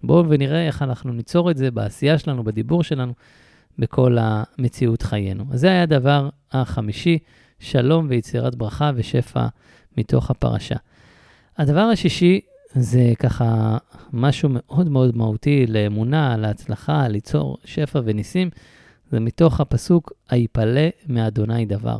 בואו 0.03 0.29
ונראה 0.29 0.67
איך 0.67 0.81
אנחנו 0.81 1.13
ניצור 1.13 1.51
את 1.51 1.57
זה 1.57 1.71
בעשייה 1.71 2.17
שלנו, 2.17 2.43
בדיבור 2.43 2.83
שלנו, 2.83 3.13
בכל 3.79 4.17
המציאות 4.19 5.01
חיינו. 5.01 5.45
אז 5.51 5.59
זה 5.59 5.67
היה 5.67 5.83
הדבר 5.83 6.29
החמישי, 6.51 7.17
שלום 7.59 8.07
ויצירת 8.09 8.55
ברכה 8.55 8.91
ושפע 8.95 9.47
מתוך 9.97 10.31
הפרשה. 10.31 10.75
הדבר 11.57 11.81
השישי 11.81 12.39
זה 12.73 13.13
ככה 13.19 13.77
משהו 14.13 14.49
מאוד 14.51 14.89
מאוד 14.89 15.17
מהותי 15.17 15.65
לאמונה, 15.67 16.37
להצלחה, 16.37 17.07
ליצור 17.07 17.57
שפע 17.65 18.01
וניסים. 18.05 18.49
זה 19.11 19.19
מתוך 19.19 19.59
הפסוק, 19.59 20.13
היפלא 20.29 20.87
מאדוני 21.07 21.65
דבר. 21.65 21.99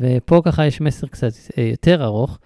ופה 0.00 0.42
ככה 0.44 0.66
יש 0.66 0.80
מסר 0.80 1.06
קצת 1.06 1.32
אה, 1.58 1.62
יותר 1.62 2.04
ארוך. 2.04 2.38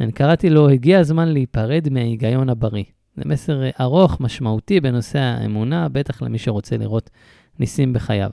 אני 0.00 0.12
קראתי 0.12 0.50
לו, 0.50 0.68
הגיע 0.68 0.98
הזמן 0.98 1.28
להיפרד 1.28 1.88
מההיגיון 1.90 2.48
הבריא. 2.48 2.84
זה 3.16 3.22
מסר 3.26 3.62
אה, 3.62 3.70
ארוך, 3.80 4.20
משמעותי 4.20 4.80
בנושא 4.80 5.18
האמונה, 5.18 5.88
בטח 5.88 6.22
למי 6.22 6.38
שרוצה 6.38 6.76
לראות 6.76 7.10
ניסים 7.58 7.92
בחייו. 7.92 8.30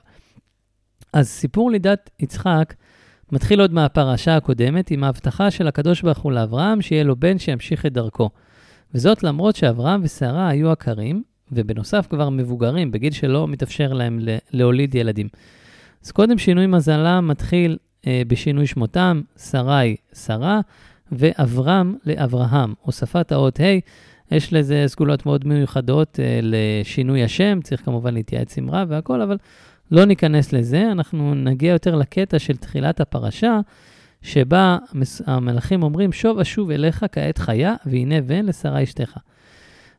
אז 1.13 1.29
סיפור 1.29 1.71
לידת 1.71 2.09
יצחק 2.19 2.73
מתחיל 3.31 3.61
עוד 3.61 3.73
מהפרשה 3.73 4.35
הקודמת 4.35 4.91
עם 4.91 5.03
ההבטחה 5.03 5.51
של 5.51 5.67
הקדוש 5.67 6.01
ברוך 6.01 6.19
הוא 6.19 6.31
לאברהם 6.31 6.81
שיהיה 6.81 7.03
לו 7.03 7.15
בן 7.15 7.39
שימשיך 7.39 7.85
את 7.85 7.93
דרכו. 7.93 8.29
וזאת 8.93 9.23
למרות 9.23 9.55
שאברהם 9.55 10.01
ושרה 10.03 10.49
היו 10.49 10.71
עקרים, 10.71 11.23
ובנוסף 11.51 12.07
כבר 12.09 12.29
מבוגרים, 12.29 12.91
בגיל 12.91 13.13
שלא 13.13 13.47
מתאפשר 13.47 13.93
להם 13.93 14.19
להוליד 14.51 14.95
ילדים. 14.95 15.27
אז 16.03 16.11
קודם 16.11 16.37
שינוי 16.37 16.67
מזלם 16.67 17.27
מתחיל 17.27 17.77
בשינוי 18.27 18.67
שמותם, 18.67 19.21
שרי, 19.37 19.95
שרה, 20.13 20.61
ואברהם 21.11 21.95
לאברהם. 22.05 22.73
הוספת 22.81 23.31
האות 23.31 23.59
ה', 23.59 23.79
יש 24.31 24.53
לזה 24.53 24.83
סגולות 24.87 25.25
מאוד 25.25 25.47
מיוחדות 25.47 26.19
אה, 26.19 26.39
לשינוי 26.41 27.23
השם, 27.23 27.59
צריך 27.63 27.85
כמובן 27.85 28.13
להתייעץ 28.13 28.57
עם 28.57 28.69
רב 28.69 28.87
והכל, 28.91 29.21
אבל 29.21 29.37
לא 29.91 30.05
ניכנס 30.05 30.53
לזה, 30.53 30.91
אנחנו 30.91 31.35
נגיע 31.35 31.71
יותר 31.71 31.95
לקטע 31.95 32.39
של 32.39 32.57
תחילת 32.57 33.01
הפרשה, 33.01 33.59
שבה 34.21 34.77
המלאכים 35.25 35.83
אומרים, 35.83 36.11
שוב 36.11 36.39
אשוב 36.39 36.71
אליך 36.71 37.05
כעת 37.11 37.37
חיה, 37.37 37.75
והנה 37.85 38.21
בן 38.21 38.45
לשרה 38.45 38.83
אשתך. 38.83 39.17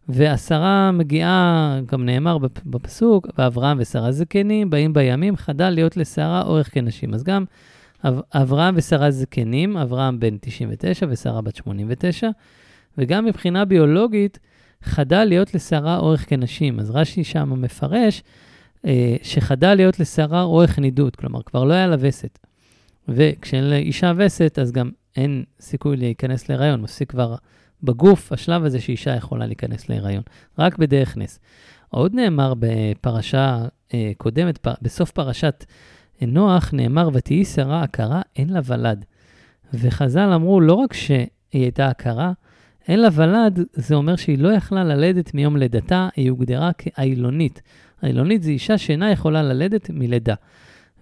והשרה 0.08 0.90
מגיעה, 0.90 1.78
גם 1.86 2.04
נאמר 2.06 2.38
בפסוק, 2.66 3.26
ואברהם 3.38 3.76
ושרה 3.80 4.12
זקנים, 4.12 4.70
באים 4.70 4.92
בימים, 4.92 5.36
חדל 5.36 5.70
להיות 5.70 5.96
לשרה 5.96 6.42
אורך 6.42 6.74
כנשים. 6.74 7.14
אז 7.14 7.24
גם 7.24 7.44
אברהם 8.34 8.74
ושרה 8.76 9.10
זקנים, 9.10 9.76
אברהם 9.76 10.20
בן 10.20 10.36
99 10.40 11.06
ושרה 11.10 11.40
בת 11.40 11.56
89, 11.56 12.28
וגם 12.98 13.24
מבחינה 13.24 13.64
ביולוגית, 13.64 14.38
חדל 14.82 15.24
להיות 15.24 15.54
לשרה 15.54 15.98
אורך 15.98 16.28
כנשים. 16.28 16.80
אז 16.80 16.90
רש"י 16.90 17.24
שם 17.24 17.62
מפרש 17.62 18.22
אה, 18.86 19.16
שחדל 19.22 19.74
להיות 19.74 20.00
לשרה 20.00 20.42
אורך 20.42 20.78
נידות, 20.78 21.16
כלומר, 21.16 21.42
כבר 21.42 21.64
לא 21.64 21.74
היה 21.74 21.86
לה 21.86 21.96
וסת. 21.98 22.38
וכשאין 23.08 23.70
לאישה 23.70 24.12
וסת, 24.16 24.58
אז 24.58 24.72
גם 24.72 24.90
אין 25.16 25.44
סיכוי 25.60 25.96
להיכנס 25.96 26.48
להיריון, 26.48 26.82
מפסיק 26.82 27.10
כבר 27.10 27.34
בגוף, 27.82 28.32
השלב 28.32 28.64
הזה 28.64 28.80
שאישה 28.80 29.16
יכולה 29.16 29.46
להיכנס 29.46 29.88
להיריון, 29.88 30.22
רק 30.58 30.78
בדרך 30.78 31.16
נס. 31.16 31.38
עוד 31.90 32.14
נאמר 32.14 32.54
בפרשה 32.58 33.64
אה, 33.94 34.12
קודמת, 34.16 34.58
פ, 34.58 34.68
בסוף 34.82 35.10
פרשת 35.10 35.64
נוח, 36.22 36.70
נאמר, 36.72 37.08
ותהי 37.12 37.44
שרה 37.44 37.82
עקרה, 37.82 38.22
אין 38.36 38.50
לה 38.52 38.60
ולד. 38.64 39.04
וחז"ל 39.74 40.32
אמרו, 40.34 40.60
לא 40.60 40.74
רק 40.74 40.92
שהיא 40.92 41.26
הייתה 41.52 41.88
עקרה, 41.88 42.32
אין 42.88 43.00
לה 43.00 43.08
ולד, 43.12 43.60
זה 43.72 43.94
אומר 43.94 44.16
שהיא 44.16 44.38
לא 44.38 44.48
יכלה 44.48 44.84
ללדת 44.84 45.34
מיום 45.34 45.56
לידתה, 45.56 46.08
היא 46.16 46.30
הוגדרה 46.30 46.70
כאילונית. 46.72 47.62
אילונית 48.02 48.42
זו 48.42 48.50
אישה 48.50 48.78
שאינה 48.78 49.10
יכולה 49.10 49.42
ללדת 49.42 49.90
מלידה. 49.90 50.34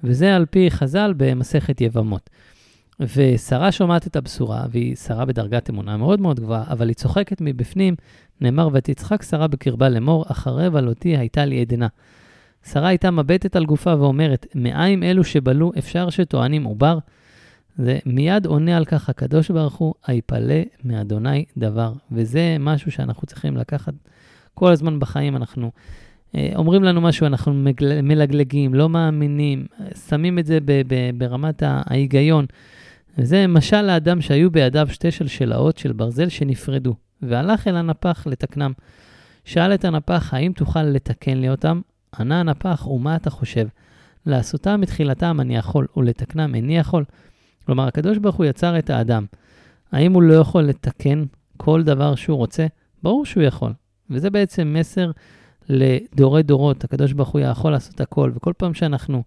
וזה 0.05 0.37
על 0.37 0.47
פי 0.47 0.71
חז"ל 0.71 1.15
במסכת 1.17 1.81
יבמות. 1.81 2.31
ושרה 3.01 3.73
שומעת 3.73 4.07
את 4.07 4.17
הבשורה, 4.17 4.65
והיא 4.71 4.97
שרה 4.97 5.25
בדרגת 5.25 5.71
אמונה 5.71 5.97
מאוד 5.97 6.21
מאוד 6.21 6.41
גבוהה, 6.41 6.65
אבל 6.71 6.89
היא 6.89 6.95
צוחקת 6.95 7.41
מבפנים, 7.41 7.95
נאמר, 8.41 8.69
ותצחק 8.73 9.23
שרה 9.23 9.47
בקרבה 9.47 9.89
לאמור, 9.89 10.25
אחרי 10.29 10.71
בלותי 10.71 11.17
הייתה 11.17 11.45
לי 11.45 11.61
עדנה. 11.61 11.87
שרה 12.67 12.89
הייתה 12.89 13.11
מבטת 13.11 13.57
על 13.57 13.65
גופה 13.65 13.95
ואומרת, 13.99 14.47
מאיים 14.55 15.03
אלו 15.03 15.25
שבלו 15.25 15.73
אפשר 15.79 16.11
שטוענים 16.11 16.65
עובר? 16.65 16.99
זה 17.79 17.99
מיד 18.07 18.47
עונה 18.47 18.77
על 18.77 18.85
כך 18.85 19.09
הקדוש 19.09 19.51
ברוך 19.51 19.75
הוא, 19.75 19.95
היפלא 20.07 20.55
מאדוני 20.85 21.45
דבר. 21.57 21.93
וזה 22.13 22.57
משהו 22.61 22.91
שאנחנו 22.91 23.27
צריכים 23.27 23.57
לקחת 23.57 23.95
כל 24.55 24.73
הזמן 24.73 24.99
בחיים. 24.99 25.37
אנחנו 25.37 25.71
אה, 26.35 26.53
אומרים 26.57 26.83
לנו 26.85 27.01
משהו, 27.01 27.27
אנחנו 27.27 27.55
מגל, 27.55 28.01
מלגלגים, 28.01 28.75
לא 28.75 28.89
מאמינים, 28.89 29.67
שמים 30.09 30.39
את 30.39 30.47
זה 30.47 30.59
ב, 30.65 30.83
ב, 30.87 31.11
ברמת 31.15 31.63
ההיגיון. 31.67 32.47
וזה 33.19 33.47
משל 33.47 33.83
לאדם 33.83 34.21
שהיו 34.21 34.51
בידיו 34.51 34.89
שתי 34.91 35.11
שלשלאות 35.11 35.79
של 35.79 35.93
ברזל 35.93 36.29
שנפרדו, 36.29 36.95
והלך 37.23 37.69
אל 37.69 37.77
הנפח 37.77 38.27
לתקנם. 38.27 38.73
שאל 39.45 39.75
את 39.75 39.85
הנפח, 39.85 40.35
האם 40.35 40.53
תוכל 40.53 40.83
לתקן 40.83 41.39
לי 41.39 41.51
אותם? 41.51 41.81
ענה 42.19 42.41
הנפח, 42.41 42.87
ומה 42.87 43.17
אתה 43.17 43.31
חושב? 43.31 43.67
לעשותם 44.27 44.81
מתחילתם 44.81 45.41
אני 45.41 45.57
יכול, 45.57 45.87
ולתקנם 45.97 46.55
איני 46.55 46.79
יכול. 46.79 47.05
כלומר, 47.67 47.87
הקדוש 47.87 48.19
ברוך 48.19 48.37
הוא 48.37 48.47
יצר 48.47 48.79
את 48.79 48.91
האדם. 48.91 49.25
האם 49.93 50.13
הוא 50.13 50.23
לא 50.23 50.35
יכול 50.35 50.63
לתקן 50.63 51.25
כל 51.57 51.83
דבר 51.83 52.15
שהוא 52.15 52.37
רוצה? 52.37 52.67
ברור 53.03 53.27
שהוא 53.27 53.43
יכול. 53.43 53.73
וזה 54.11 54.31
בעצם 54.31 54.75
מסר 54.79 55.11
לדורי 55.69 56.43
דורות. 56.43 56.85
הקדוש 56.85 57.13
ברוך 57.13 57.29
הוא 57.29 57.41
יכול 57.41 57.73
לעשות 57.73 58.01
הכל, 58.01 58.33
וכל 58.35 58.53
פעם 58.57 58.75
שאנחנו 58.75 59.23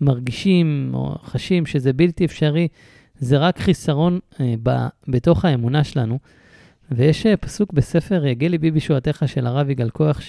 מרגישים 0.00 0.90
או 0.94 1.14
חשים 1.22 1.66
שזה 1.66 1.92
בלתי 1.92 2.24
אפשרי, 2.24 2.68
זה 3.18 3.38
רק 3.38 3.58
חיסרון 3.58 4.18
אה, 4.40 4.54
ב, 4.62 4.70
בתוך 5.08 5.44
האמונה 5.44 5.84
שלנו. 5.84 6.18
ויש 6.90 7.26
אה, 7.26 7.36
פסוק 7.36 7.72
בספר 7.72 8.26
אה, 8.26 8.34
גלי 8.34 8.58
בי 8.58 8.70
בישועתך 8.70 9.22
של 9.26 9.46
הרב 9.46 9.70
יגאל 9.70 9.90
כוח, 9.90 10.20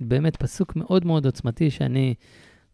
שבאמת 0.00 0.36
פסוק 0.36 0.76
מאוד 0.76 1.06
מאוד 1.06 1.26
עוצמתי, 1.26 1.70
שאני 1.70 2.14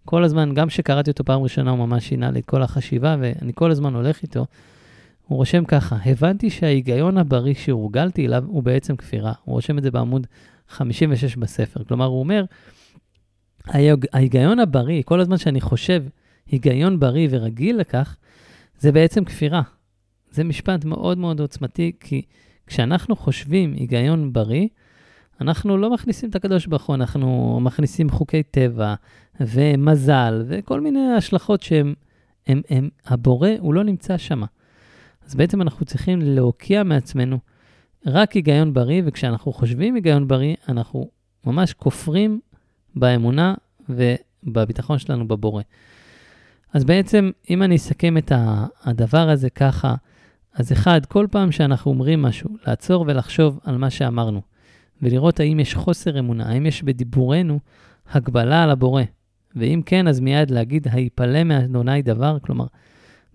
כל 0.05 0.25
הזמן, 0.25 0.55
גם 0.55 0.69
כשקראתי 0.69 1.11
אותו 1.11 1.25
פעם 1.25 1.43
ראשונה, 1.43 1.71
הוא 1.71 1.79
ממש 1.79 2.09
שינה 2.09 2.31
לי 2.31 2.41
את 2.41 2.45
כל 2.45 2.62
החשיבה, 2.62 3.17
ואני 3.21 3.52
כל 3.55 3.71
הזמן 3.71 3.95
הולך 3.95 4.23
איתו. 4.23 4.47
הוא 5.26 5.37
רושם 5.37 5.64
ככה, 5.64 5.97
הבנתי 6.05 6.50
שההיגיון 6.50 7.19
הבריא 7.19 7.55
שהורגלתי 7.55 8.26
אליו 8.26 8.45
הוא 8.47 8.62
בעצם 8.62 8.97
כפירה. 8.97 9.33
הוא 9.45 9.55
רושם 9.55 9.79
את 9.79 9.83
זה 9.83 9.91
בעמוד 9.91 10.26
56 10.69 11.37
בספר. 11.37 11.85
כלומר, 11.85 12.05
הוא 12.05 12.21
אומר, 12.21 12.45
ההיגיון 14.12 14.59
הבריא, 14.59 15.02
כל 15.02 15.21
הזמן 15.21 15.37
שאני 15.37 15.61
חושב 15.61 16.05
היגיון 16.47 17.00
בריא 17.00 17.29
ורגיל 17.31 17.76
לכך, 17.76 18.17
זה 18.79 18.93
בעצם 18.93 19.25
כפירה. 19.25 19.62
זה 20.31 20.45
משפט 20.45 20.85
מאוד 20.85 21.19
מאוד 21.19 21.41
עוצמתי, 21.41 21.93
כי 22.00 22.23
כשאנחנו 22.67 23.17
חושבים 23.17 23.73
היגיון 23.73 24.33
בריא, 24.33 24.67
אנחנו 25.41 25.77
לא 25.77 25.91
מכניסים 25.91 26.31
את 26.31 26.35
הקדוש 26.35 26.67
ברוך 26.67 26.87
הוא, 26.87 26.95
אנחנו 26.95 27.59
מכניסים 27.61 28.11
חוקי 28.11 28.43
טבע 28.43 28.95
ומזל 29.41 30.45
וכל 30.49 30.81
מיני 30.81 31.12
השלכות 31.17 31.62
שהם, 31.62 31.95
הם, 32.47 32.62
הם, 32.71 32.89
הבורא, 33.07 33.49
הוא 33.59 33.75
לא 33.75 33.85
נמצא 33.85 34.17
שם. 34.17 34.43
אז 35.27 35.35
בעצם 35.35 35.62
אנחנו 35.62 35.87
צריכים 35.87 36.19
להוקיע 36.23 36.83
מעצמנו 36.83 37.39
רק 38.07 38.33
היגיון 38.33 38.75
בריא, 38.75 39.03
וכשאנחנו 39.07 39.53
חושבים 39.53 39.95
היגיון 39.95 40.29
בריא, 40.29 40.55
אנחנו 40.68 41.11
ממש 41.47 41.73
כופרים 41.73 42.40
באמונה 42.95 43.55
ובביטחון 43.88 44.99
שלנו 44.99 45.29
בבורא. 45.29 45.62
אז 46.73 46.85
בעצם, 46.85 47.31
אם 47.51 47.62
אני 47.62 47.77
אסכם 47.77 48.18
את 48.18 48.33
הדבר 48.85 49.29
הזה 49.29 49.51
ככה, 49.51 49.95
אז 50.55 50.73
אחד, 50.73 51.07
כל 51.07 51.27
פעם 51.31 51.53
שאנחנו 51.53 51.90
אומרים 51.90 52.23
משהו, 52.23 52.51
לעצור 52.66 53.05
ולחשוב 53.09 53.61
על 53.64 53.77
מה 53.77 53.90
שאמרנו, 53.90 54.42
ולראות 55.03 55.41
האם 55.41 55.61
יש 55.61 55.75
חוסר 55.75 56.19
אמונה, 56.19 56.49
האם 56.49 56.67
יש 56.67 56.83
בדיבורנו 56.83 57.59
הגבלה 58.11 58.62
על 58.62 58.71
הבורא. 58.71 59.03
ואם 59.57 59.83
כן, 59.87 60.09
אז 60.09 60.21
מיד 60.21 60.51
להגיד, 60.51 60.87
היפלא 60.91 61.45
מאדוני 61.45 62.03
דבר, 62.03 62.38
כלומר, 62.43 62.67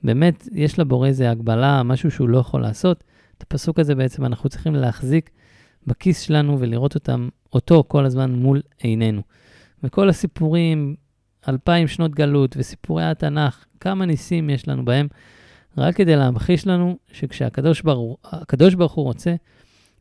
באמת, 0.04 0.48
יש 0.52 0.80
לבורא 0.80 1.08
איזה 1.08 1.32
הגבלה, 1.32 1.84
משהו 1.84 2.12
שהוא 2.12 2.30
לא 2.30 2.38
יכול 2.38 2.62
לעשות. 2.62 3.04
את 3.38 3.42
הפסוק 3.44 3.80
הזה 3.80 3.96
בעצם 3.96 4.26
אנחנו 4.26 4.50
צריכים 4.50 4.76
להחזיק 4.76 5.30
בכיס 5.88 6.22
שלנו 6.22 6.60
ולראות 6.60 6.96
אותם, 6.96 7.30
אותו 7.54 7.84
כל 7.88 8.06
הזמן 8.06 8.32
מול 8.32 8.62
עינינו. 8.78 9.22
וכל 9.84 10.10
הסיפורים, 10.10 10.96
אלפיים 11.50 11.88
שנות 11.88 12.16
גלות 12.16 12.56
וסיפורי 12.58 13.04
התנ"ך, 13.04 13.66
כמה 13.80 14.06
ניסים 14.06 14.50
יש 14.50 14.68
לנו 14.68 14.86
בהם, 14.86 15.08
רק 15.78 15.96
כדי 15.96 16.16
להמחיש 16.16 16.68
לנו 16.68 16.98
שכשהקדוש 17.12 17.82
ברוך, 17.82 18.18
ברוך 18.78 18.94
הוא 18.94 19.06
רוצה, 19.06 19.36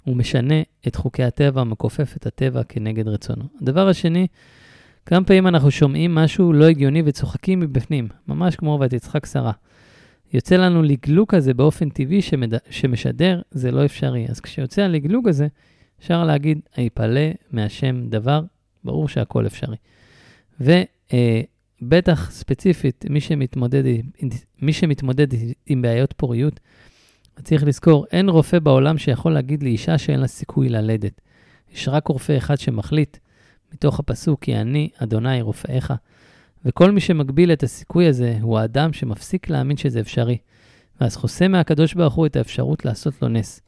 הוא 0.07 0.17
משנה 0.17 0.63
את 0.87 0.97
חוקי 0.97 1.23
הטבע, 1.23 1.65
מכופף 1.65 2.17
את 2.17 2.27
הטבע 2.27 2.63
כנגד 2.63 3.09
רצונו. 3.09 3.45
הדבר 3.63 3.89
השני, 3.89 4.27
כמה 5.07 5.25
פעמים 5.25 5.47
אנחנו 5.47 5.71
שומעים 5.71 6.15
משהו 6.15 6.53
לא 6.53 6.65
הגיוני 6.65 7.03
וצוחקים 7.05 7.61
מבפנים, 7.61 8.09
ממש 8.29 8.57
כמו 8.57 8.79
ותצחק 8.81 9.27
שרה. 9.27 9.53
יוצא 10.33 10.57
לנו 10.57 10.83
לגלוג 10.83 11.29
כזה 11.29 11.55
באופן 11.55 11.89
טבעי 11.89 12.23
שמד... 12.23 12.55
שמשדר, 12.71 13.43
זה 13.51 13.71
לא 13.71 13.85
אפשרי. 13.85 14.27
אז 14.29 14.41
כשיוצא 14.41 14.83
הלגלוג 14.83 15.29
הזה, 15.29 15.47
אפשר 16.01 16.25
להגיד, 16.25 16.61
היפלא 16.77 17.31
מהשם 17.51 18.09
דבר, 18.09 18.43
ברור 18.85 19.09
שהכל 19.09 19.47
אפשרי. 19.47 19.77
ובטח 20.61 22.27
אה, 22.27 22.33
ספציפית, 22.33 23.05
מי 23.11 23.21
שמתמודד, 23.21 23.83
מי 24.63 24.73
שמתמודד 24.73 25.27
עם 25.67 25.83
בעיות 25.83 26.15
פוריות, 26.17 26.61
צריך 27.43 27.65
לזכור, 27.65 28.07
אין 28.13 28.29
רופא 28.29 28.59
בעולם 28.59 28.99
שיכול 28.99 29.33
להגיד 29.33 29.63
לאישה 29.63 29.99
שאין 29.99 30.21
לה 30.21 30.27
סיכוי 30.27 30.69
ללדת. 30.69 31.21
יש 31.75 31.89
רק 31.89 32.09
רופא 32.09 32.37
אחד 32.37 32.59
שמחליט, 32.59 33.17
מתוך 33.73 34.01
הפסוק, 34.01 34.43
כי 34.43 34.57
אני, 34.57 34.89
אדוני 34.99 35.43
רופאיך. 35.43 35.93
וכל 36.65 36.91
מי 36.91 37.01
שמגביל 37.01 37.53
את 37.53 37.63
הסיכוי 37.63 38.07
הזה 38.07 38.39
הוא 38.41 38.59
האדם 38.59 38.93
שמפסיק 38.93 39.51
להאמין 39.51 39.77
שזה 39.77 40.01
אפשרי. 40.01 40.39
ואז 41.01 41.17
חוסם 41.17 41.53
מהקדוש 41.53 41.95
ברוך 41.95 42.15
הוא 42.15 42.27
את 42.27 42.37
האפשרות 42.37 42.85
לעשות 42.85 43.23
לו 43.23 43.29
נס. 43.29 43.61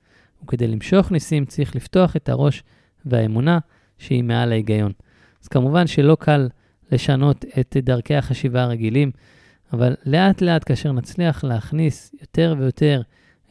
וכדי 0.42 0.66
למשוך 0.66 1.10
ניסים 1.10 1.44
צריך 1.44 1.76
לפתוח 1.76 2.16
את 2.16 2.28
הראש 2.28 2.62
והאמונה 3.06 3.58
שהיא 3.98 4.24
מעל 4.24 4.52
ההיגיון. 4.52 4.92
אז 5.42 5.48
כמובן 5.48 5.86
שלא 5.86 6.16
קל 6.20 6.48
לשנות 6.92 7.44
את 7.60 7.76
דרכי 7.82 8.14
החשיבה 8.14 8.62
הרגילים, 8.62 9.10
אבל 9.72 9.94
לאט 10.06 10.40
לאט 10.40 10.62
כאשר 10.66 10.92
נצליח 10.92 11.44
להכניס 11.44 12.14
יותר 12.20 12.54
ויותר 12.58 13.02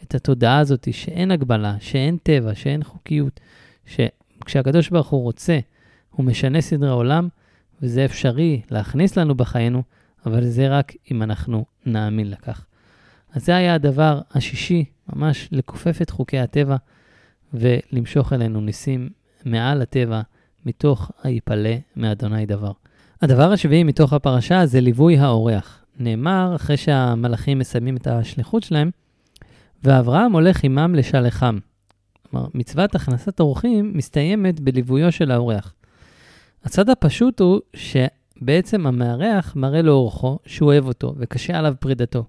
את 0.03 0.15
התודעה 0.15 0.59
הזאת 0.59 0.87
שאין 0.91 1.31
הגבלה, 1.31 1.75
שאין 1.79 2.17
טבע, 2.23 2.55
שאין 2.55 2.83
חוקיות, 2.83 3.39
שכשהקדוש 3.85 4.89
ברוך 4.89 5.09
הוא 5.09 5.23
רוצה, 5.23 5.59
הוא 6.11 6.25
משנה 6.25 6.61
סדרי 6.61 6.89
עולם, 6.89 7.27
וזה 7.81 8.05
אפשרי 8.05 8.61
להכניס 8.71 9.17
לנו 9.17 9.35
בחיינו, 9.35 9.83
אבל 10.25 10.45
זה 10.45 10.67
רק 10.67 10.93
אם 11.11 11.23
אנחנו 11.23 11.65
נאמין 11.85 12.29
לכך. 12.29 12.65
אז 13.33 13.45
זה 13.45 13.55
היה 13.55 13.75
הדבר 13.75 14.21
השישי, 14.31 14.85
ממש 15.13 15.49
לכופף 15.51 16.01
את 16.01 16.09
חוקי 16.09 16.39
הטבע 16.39 16.75
ולמשוך 17.53 18.33
אלינו 18.33 18.61
ניסים 18.61 19.09
מעל 19.45 19.81
הטבע, 19.81 20.21
מתוך 20.65 21.11
היפלא 21.23 21.69
מאדוני 21.95 22.45
דבר. 22.45 22.71
הדבר 23.21 23.51
השביעי 23.51 23.83
מתוך 23.83 24.13
הפרשה 24.13 24.65
זה 24.65 24.81
ליווי 24.81 25.17
האורח. 25.17 25.83
נאמר, 25.99 26.55
אחרי 26.55 26.77
שהמלאכים 26.77 27.59
מסיימים 27.59 27.97
את 27.97 28.07
השליחות 28.07 28.63
שלהם, 28.63 28.91
ואברהם 29.83 30.31
הולך 30.31 30.63
עמם 30.63 30.95
לשלחם. 30.95 31.57
כלומר, 32.29 32.47
מצוות 32.53 32.95
הכנסת 32.95 33.39
אורחים 33.39 33.91
מסתיימת 33.95 34.59
בליוויו 34.59 35.11
של 35.11 35.31
האורח. 35.31 35.73
הצד 36.63 36.89
הפשוט 36.89 37.39
הוא 37.39 37.59
שבעצם 37.73 38.87
המארח 38.87 39.55
מראה 39.55 39.81
לאורחו 39.81 40.39
שהוא 40.45 40.67
אוהב 40.67 40.87
אותו 40.87 41.13
וקשה 41.17 41.57
עליו 41.57 41.73
פרידתו. 41.79 42.23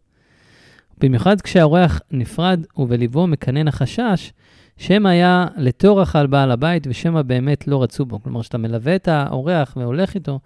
במיוחד 1.00 1.40
כשהאורח 1.40 2.00
נפרד 2.10 2.60
ובליבו 2.76 3.26
מקנן 3.26 3.68
החשש 3.68 4.32
שמא 4.76 5.08
היה 5.08 5.46
לטורח 5.56 6.16
על 6.16 6.26
בעל 6.26 6.50
הבית 6.50 6.86
ושמא 6.90 7.22
באמת 7.22 7.68
לא 7.68 7.82
רצו 7.82 8.06
בו. 8.06 8.22
כלומר, 8.22 8.40
כשאתה 8.40 8.58
מלווה 8.58 8.96
את 8.96 9.08
האורח 9.08 9.76
והולך 9.76 10.14
איתו, 10.14 10.40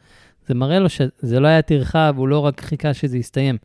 זה 0.47 0.55
מראה 0.55 0.79
לו 0.79 0.89
שזה 0.89 1.41
לא 1.41 1.49
היה 1.49 1.63
טרחה 1.63 2.11
והוא 2.15 2.29
לא 2.29 2.39
רק 2.39 2.61
חיכה 2.61 2.95
שזה 2.95 3.19
יסתיים. 3.19 3.57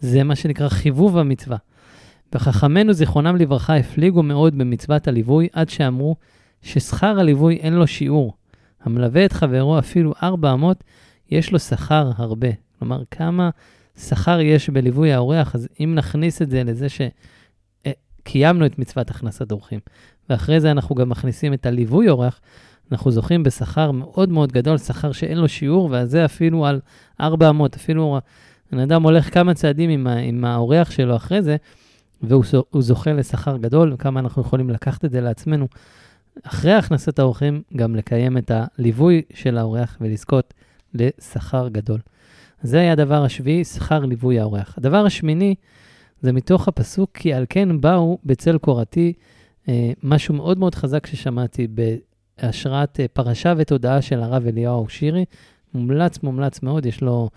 זה 0.00 0.22
מה 0.24 0.36
שנקרא 0.36 0.68
חיבוב 0.68 1.18
המצווה. 1.18 1.56
וחכמינו 2.34 2.92
זיכרונם 2.92 3.36
לברכה 3.36 3.76
הפליגו 3.76 4.22
מאוד 4.22 4.58
במצוות 4.58 5.08
הליווי 5.08 5.48
עד 5.52 5.68
שאמרו 5.68 6.16
ששכר 6.62 7.20
הליווי 7.20 7.56
אין 7.56 7.72
לו 7.72 7.86
שיעור. 7.86 8.34
המלווה 8.84 9.24
את 9.24 9.32
חברו 9.32 9.78
אפילו 9.78 10.12
ארבע 10.22 10.52
אמות, 10.52 10.84
יש 11.30 11.52
לו 11.52 11.58
שכר 11.58 12.10
הרבה. 12.16 12.48
כלומר, 12.78 13.02
כמה 13.10 13.50
שכר 13.98 14.40
יש 14.40 14.70
בליווי 14.70 15.12
האורח, 15.12 15.54
אז 15.54 15.68
אם 15.80 15.94
נכניס 15.94 16.42
את 16.42 16.50
זה 16.50 16.64
לזה 16.64 16.86
שקיימנו 18.24 18.66
את 18.66 18.78
מצוות 18.78 19.10
הכנסת 19.10 19.52
אורחים, 19.52 19.80
ואחרי 20.30 20.60
זה 20.60 20.70
אנחנו 20.70 20.94
גם 20.94 21.08
מכניסים 21.08 21.52
את 21.52 21.66
הליווי 21.66 22.08
אורח, 22.08 22.40
אנחנו 22.92 23.10
זוכים 23.10 23.42
בשכר 23.42 23.90
מאוד 23.90 24.28
מאוד 24.28 24.52
גדול, 24.52 24.78
שכר 24.78 25.12
שאין 25.12 25.38
לו 25.38 25.48
שיעור, 25.48 25.90
וזה 25.92 26.24
אפילו 26.24 26.66
על 26.66 26.80
400, 27.20 27.76
אפילו 27.76 28.18
בן 28.72 28.78
אדם 28.78 29.02
הולך 29.02 29.34
כמה 29.34 29.54
צעדים 29.54 29.90
עם, 29.90 30.06
עם 30.06 30.44
האורח 30.44 30.90
שלו 30.90 31.16
אחרי 31.16 31.42
זה, 31.42 31.56
והוא 32.22 32.82
זוכה 32.82 33.12
לשכר 33.12 33.56
גדול, 33.56 33.92
וכמה 33.92 34.20
אנחנו 34.20 34.42
יכולים 34.42 34.70
לקחת 34.70 35.04
את 35.04 35.10
זה 35.10 35.20
לעצמנו. 35.20 35.68
אחרי 36.42 36.72
הכנסת 36.72 37.18
האורחים, 37.18 37.62
גם 37.76 37.96
לקיים 37.96 38.38
את 38.38 38.50
הליווי 38.54 39.22
של 39.34 39.58
האורח 39.58 39.98
ולזכות 40.00 40.54
לשכר 40.94 41.68
גדול. 41.68 42.00
זה 42.62 42.80
היה 42.80 42.92
הדבר 42.92 43.24
השביעי, 43.24 43.64
שכר 43.64 44.04
ליווי 44.04 44.40
האורח. 44.40 44.74
הדבר 44.78 45.06
השמיני, 45.06 45.54
זה 46.22 46.32
מתוך 46.32 46.68
הפסוק, 46.68 47.10
כי 47.14 47.34
על 47.34 47.44
כן 47.48 47.80
באו 47.80 48.18
בצל 48.24 48.58
קורתי, 48.58 49.12
אה, 49.68 49.92
משהו 50.02 50.34
מאוד 50.34 50.58
מאוד 50.58 50.74
חזק 50.74 51.06
ששמעתי 51.06 51.66
בהשראת 51.66 53.00
אה, 53.00 53.08
פרשה 53.08 53.54
ותודעה 53.56 54.02
של 54.02 54.22
הרב 54.22 54.46
אליהו 54.46 54.88
שירי. 54.88 55.24
מומלץ, 55.74 56.22
מומלץ 56.22 56.62
מאוד, 56.62 56.86
יש 56.86 57.00
לו 57.00 57.30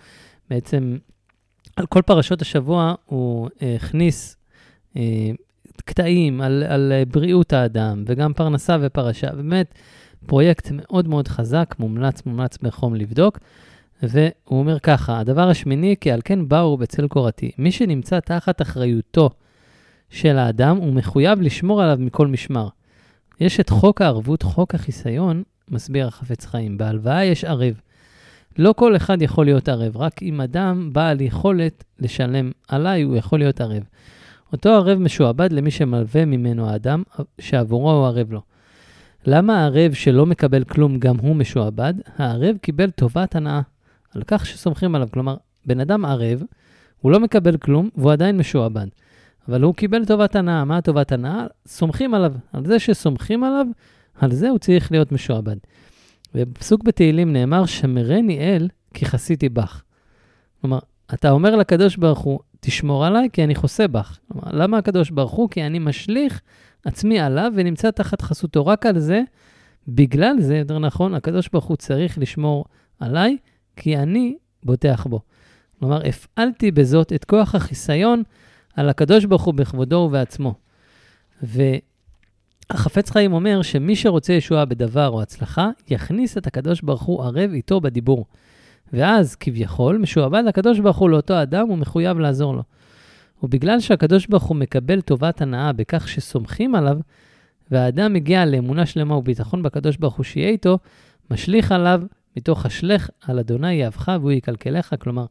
בעצם, 0.50 0.98
על 1.76 1.86
כל 1.86 2.02
פרשות 2.02 2.42
השבוע 2.42 2.94
הוא 3.06 3.48
אה, 3.62 3.76
הכניס 3.76 4.36
קטעים 5.84 6.40
על, 6.40 6.62
על 6.68 6.92
בריאות 7.10 7.52
האדם, 7.52 8.04
וגם 8.06 8.32
פרנסה 8.32 8.76
ופרשה. 8.80 9.32
באמת, 9.32 9.74
פרויקט 10.26 10.68
מאוד 10.72 11.08
מאוד 11.08 11.28
חזק, 11.28 11.74
מומלץ, 11.78 12.26
מומלץ 12.26 12.58
בחום 12.62 12.94
לבדוק. 12.94 13.38
והוא 14.02 14.28
אומר 14.50 14.78
ככה, 14.78 15.18
הדבר 15.18 15.48
השמיני, 15.48 15.94
כי 16.00 16.10
על 16.10 16.20
כן 16.24 16.48
באו 16.48 16.76
בצל 16.76 17.08
קורתי. 17.08 17.50
מי 17.58 17.72
שנמצא 17.72 18.20
תחת 18.20 18.62
אחריותו 18.62 19.30
של 20.10 20.38
האדם, 20.38 20.76
הוא 20.76 20.92
מחויב 20.92 21.40
לשמור 21.40 21.82
עליו 21.82 21.96
מכל 22.00 22.26
משמר. 22.26 22.68
יש 23.40 23.60
את 23.60 23.70
חוק 23.70 24.02
הערבות, 24.02 24.42
חוק 24.42 24.74
החיסיון, 24.74 25.42
מסביר 25.70 26.06
החפץ 26.06 26.46
חיים. 26.46 26.78
בהלוואה 26.78 27.24
יש 27.24 27.44
ערב. 27.44 27.80
לא 28.58 28.74
כל 28.76 28.96
אחד 28.96 29.22
יכול 29.22 29.44
להיות 29.44 29.68
ערב, 29.68 29.96
רק 29.96 30.22
אם 30.22 30.40
אדם 30.40 30.92
בעל 30.92 31.20
יכולת 31.20 31.84
לשלם 31.98 32.50
עליי, 32.68 33.02
הוא 33.02 33.16
יכול 33.16 33.38
להיות 33.38 33.60
ערב. 33.60 33.82
אותו 34.52 34.68
ערב 34.68 34.98
משועבד 34.98 35.52
למי 35.52 35.70
שמלווה 35.70 36.24
ממנו 36.24 36.68
האדם 36.70 37.02
שעבורו 37.40 37.90
הוא 37.90 38.06
ערב 38.06 38.32
לו. 38.32 38.40
למה 39.26 39.60
הערב 39.60 39.92
שלא 39.92 40.26
מקבל 40.26 40.64
כלום 40.64 40.98
גם 40.98 41.16
הוא 41.16 41.36
משועבד? 41.36 41.94
הערב 42.18 42.56
קיבל 42.56 42.90
טובת 42.90 43.36
הנאה, 43.36 43.60
על 44.14 44.22
כך 44.26 44.46
שסומכים 44.46 44.94
עליו. 44.94 45.08
כלומר, 45.12 45.36
בן 45.66 45.80
אדם 45.80 46.04
ערב, 46.04 46.42
הוא 47.00 47.12
לא 47.12 47.20
מקבל 47.20 47.56
כלום 47.56 47.88
והוא 47.96 48.12
עדיין 48.12 48.36
משועבד. 48.36 48.86
אבל 49.48 49.62
הוא 49.62 49.74
קיבל 49.74 50.04
טובת 50.04 50.36
הנאה. 50.36 50.64
מה 50.64 50.80
טובת 50.80 51.12
הנאה? 51.12 51.46
סומכים 51.66 52.14
עליו. 52.14 52.32
על 52.52 52.66
זה 52.66 52.78
שסומכים 52.78 53.44
עליו, 53.44 53.66
על 54.20 54.32
זה 54.32 54.50
הוא 54.50 54.58
צריך 54.58 54.92
להיות 54.92 55.12
משועבד. 55.12 55.56
ובפסוק 56.34 56.82
בתהילים 56.82 57.32
נאמר, 57.32 57.66
שמרני 57.66 58.38
אל 58.38 58.68
כי 58.94 59.06
חסיתי 59.06 59.48
בך. 59.48 59.82
כלומר, 60.60 60.78
אתה 61.14 61.30
אומר 61.30 61.56
לקדוש 61.56 61.96
ברוך 61.96 62.18
הוא, 62.18 62.40
תשמור 62.66 63.06
עליי 63.06 63.28
כי 63.32 63.44
אני 63.44 63.54
חוסה 63.54 63.88
בך. 63.88 64.18
כלומר, 64.32 64.48
למה 64.52 64.78
הקדוש 64.78 65.10
ברוך 65.10 65.32
הוא? 65.32 65.50
כי 65.50 65.66
אני 65.66 65.78
משליך 65.78 66.40
עצמי 66.84 67.20
עליו 67.20 67.52
ונמצא 67.54 67.90
תחת 67.90 68.22
חסותו. 68.22 68.66
רק 68.66 68.86
על 68.86 68.98
זה, 68.98 69.22
בגלל 69.88 70.40
זה, 70.40 70.56
יותר 70.56 70.78
נכון, 70.78 71.14
הקדוש 71.14 71.48
ברוך 71.48 71.64
הוא 71.64 71.76
צריך 71.76 72.18
לשמור 72.18 72.64
עליי, 73.00 73.36
כי 73.76 73.96
אני 73.96 74.36
בוטח 74.62 75.06
בו. 75.06 75.20
כלומר, 75.78 76.06
הפעלתי 76.06 76.70
בזאת 76.70 77.12
את 77.12 77.24
כוח 77.24 77.54
החיסיון 77.54 78.22
על 78.76 78.88
הקדוש 78.88 79.24
ברוך 79.24 79.42
הוא 79.42 79.54
בכבודו 79.54 79.96
ובעצמו. 79.96 80.54
והחפץ 81.42 83.10
חיים 83.10 83.32
אומר 83.32 83.62
שמי 83.62 83.96
שרוצה 83.96 84.32
ישועה 84.32 84.64
בדבר 84.64 85.08
או 85.08 85.22
הצלחה, 85.22 85.70
יכניס 85.88 86.38
את 86.38 86.46
הקדוש 86.46 86.80
ברוך 86.80 87.02
הוא 87.02 87.24
ערב 87.24 87.50
איתו 87.52 87.80
בדיבור. 87.80 88.26
ואז 88.92 89.34
כביכול 89.34 89.98
משועבד 89.98 90.44
הקדוש 90.48 90.78
ברוך 90.80 90.96
הוא 90.96 91.10
לאותו 91.10 91.42
אדם, 91.42 91.68
הוא 91.68 91.78
מחויב 91.78 92.18
לעזור 92.18 92.54
לו. 92.54 92.62
ובגלל 93.42 93.80
שהקדוש 93.80 94.26
ברוך 94.26 94.44
הוא 94.44 94.56
מקבל 94.56 95.00
טובת 95.00 95.40
הנאה 95.40 95.72
בכך 95.72 96.08
שסומכים 96.08 96.74
עליו, 96.74 96.98
והאדם 97.70 98.12
מגיע 98.12 98.44
לאמונה 98.44 98.86
שלמה 98.86 99.16
וביטחון 99.16 99.62
בקדוש 99.62 99.96
ברוך 99.96 100.14
הוא 100.14 100.24
שיהיה 100.24 100.48
איתו, 100.48 100.78
משליך 101.30 101.72
עליו 101.72 102.02
מתוך 102.36 102.66
השלך 102.66 103.10
על 103.26 103.38
אדוני 103.38 103.72
יאהבך 103.72 104.12
והוא 104.20 104.32
יקלקלך. 104.32 104.94
כלומר, 104.98 105.26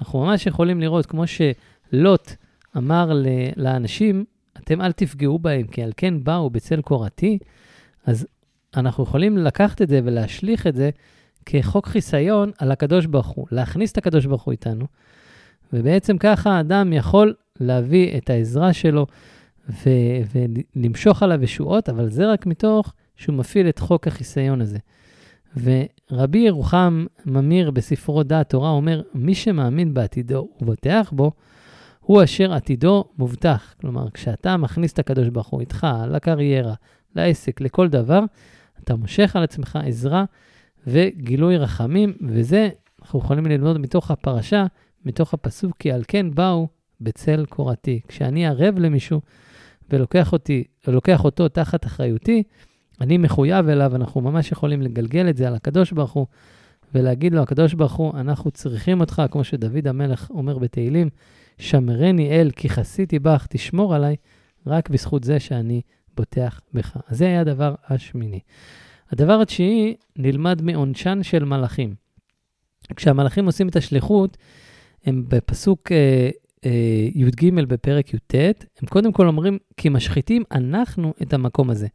אנחנו 0.00 0.24
ממש 0.24 0.46
יכולים 0.46 0.80
לראות, 0.80 1.06
כמו 1.06 1.24
שלוט 1.26 2.32
אמר 2.76 3.12
לאנשים, 3.56 4.24
אתם 4.58 4.80
אל 4.80 4.92
תפגעו 4.92 5.38
בהם, 5.38 5.66
כי 5.66 5.82
על 5.82 5.92
כן 5.96 6.24
באו 6.24 6.50
בצל 6.50 6.80
קורתי, 6.80 7.38
אז 8.06 8.26
אנחנו 8.76 9.04
יכולים 9.04 9.38
לקחת 9.38 9.82
את 9.82 9.88
זה 9.88 10.00
ולהשליך 10.04 10.66
את 10.66 10.74
זה 10.74 10.90
כחוק 11.52 11.86
חיסיון 11.86 12.50
על 12.58 12.70
הקדוש 12.72 13.06
ברוך 13.06 13.26
הוא, 13.26 13.46
להכניס 13.50 13.92
את 13.92 13.98
הקדוש 13.98 14.26
ברוך 14.26 14.42
הוא 14.42 14.52
איתנו, 14.52 14.86
ובעצם 15.72 16.18
ככה 16.18 16.50
האדם 16.50 16.92
יכול 16.92 17.34
להביא 17.60 18.18
את 18.18 18.30
העזרה 18.30 18.72
שלו 18.72 19.06
ו- 19.68 20.40
ולמשוך 20.76 21.22
עליו 21.22 21.44
ישועות, 21.44 21.88
אבל 21.88 22.08
זה 22.08 22.32
רק 22.32 22.46
מתוך 22.46 22.92
שהוא 23.16 23.36
מפעיל 23.36 23.68
את 23.68 23.78
חוק 23.78 24.06
החיסיון 24.06 24.60
הזה. 24.60 24.78
ורבי 25.56 26.38
ירוחם 26.38 27.06
ממיר 27.26 27.70
בספרו 27.70 28.22
דעת 28.22 28.48
תורה 28.48 28.70
אומר, 28.70 29.02
מי 29.14 29.34
שמאמין 29.34 29.94
בעתידו 29.94 30.48
ובוטח 30.60 31.12
בו, 31.12 31.32
הוא 32.00 32.24
אשר 32.24 32.52
עתידו 32.52 33.04
מובטח. 33.18 33.74
כלומר, 33.80 34.10
כשאתה 34.10 34.56
מכניס 34.56 34.92
את 34.92 34.98
הקדוש 34.98 35.28
ברוך 35.28 35.48
הוא 35.48 35.60
איתך, 35.60 35.86
לקריירה, 36.10 36.74
לעסק, 37.16 37.60
לכל 37.60 37.88
דבר, 37.88 38.20
אתה 38.84 38.96
מושך 38.96 39.36
על 39.36 39.42
עצמך 39.42 39.78
עזרה 39.86 40.24
וגילוי 40.86 41.56
רחמים, 41.56 42.12
וזה 42.28 42.68
אנחנו 43.02 43.18
יכולים 43.18 43.46
ללמוד 43.46 43.78
מתוך 43.78 44.10
הפרשה, 44.10 44.66
מתוך 45.04 45.34
הפסוק, 45.34 45.76
כי 45.78 45.92
על 45.92 46.02
כן 46.08 46.34
באו 46.34 46.68
בצל 47.00 47.44
קורתי. 47.48 48.00
כשאני 48.08 48.46
ערב 48.46 48.78
למישהו 48.78 49.20
ולוקח 49.90 50.32
אותי, 50.32 50.64
לוקח 50.86 51.24
אותו 51.24 51.48
תחת 51.48 51.86
אחריותי, 51.86 52.42
אני 53.00 53.18
מחויב 53.18 53.68
אליו, 53.68 53.96
אנחנו 53.96 54.20
ממש 54.20 54.52
יכולים 54.52 54.82
לגלגל 54.82 55.28
את 55.28 55.36
זה 55.36 55.48
על 55.48 55.54
הקדוש 55.54 55.92
ברוך 55.92 56.12
הוא 56.12 56.26
ולהגיד 56.94 57.34
לו, 57.34 57.42
הקדוש 57.42 57.74
ברוך 57.74 57.92
הוא, 57.92 58.12
אנחנו 58.20 58.50
צריכים 58.50 59.00
אותך, 59.00 59.22
כמו 59.30 59.44
שדוד 59.44 59.88
המלך 59.88 60.30
אומר 60.30 60.58
בתהילים, 60.58 61.08
שמרני 61.58 62.30
אל, 62.30 62.50
כי 62.56 62.68
חסיתי 62.68 63.18
בך, 63.18 63.46
תשמור 63.50 63.94
עליי, 63.94 64.16
רק 64.66 64.90
בזכות 64.90 65.24
זה 65.24 65.40
שאני 65.40 65.80
בוטח 66.16 66.60
בך. 66.74 66.96
אז 67.08 67.18
זה 67.18 67.26
היה 67.26 67.40
הדבר 67.40 67.74
השמיני. 67.88 68.40
הדבר 69.10 69.40
התשיעי, 69.40 69.94
נלמד 70.16 70.62
מעונשן 70.62 71.22
של 71.22 71.44
מלאכים. 71.44 71.94
כשהמלאכים 72.96 73.46
עושים 73.46 73.68
את 73.68 73.76
השליחות, 73.76 74.36
הם 75.04 75.24
בפסוק 75.28 75.92
אה, 75.92 76.30
אה, 76.64 77.08
י"ג 77.14 77.50
בפרק 77.54 78.14
י"ט, 78.14 78.34
הם 78.82 78.88
קודם 78.88 79.12
כל 79.12 79.26
אומרים, 79.26 79.58
כי 79.76 79.88
משחיתים 79.88 80.42
אנחנו 80.52 81.14
את 81.22 81.32
המקום 81.32 81.70
הזה. 81.70 81.86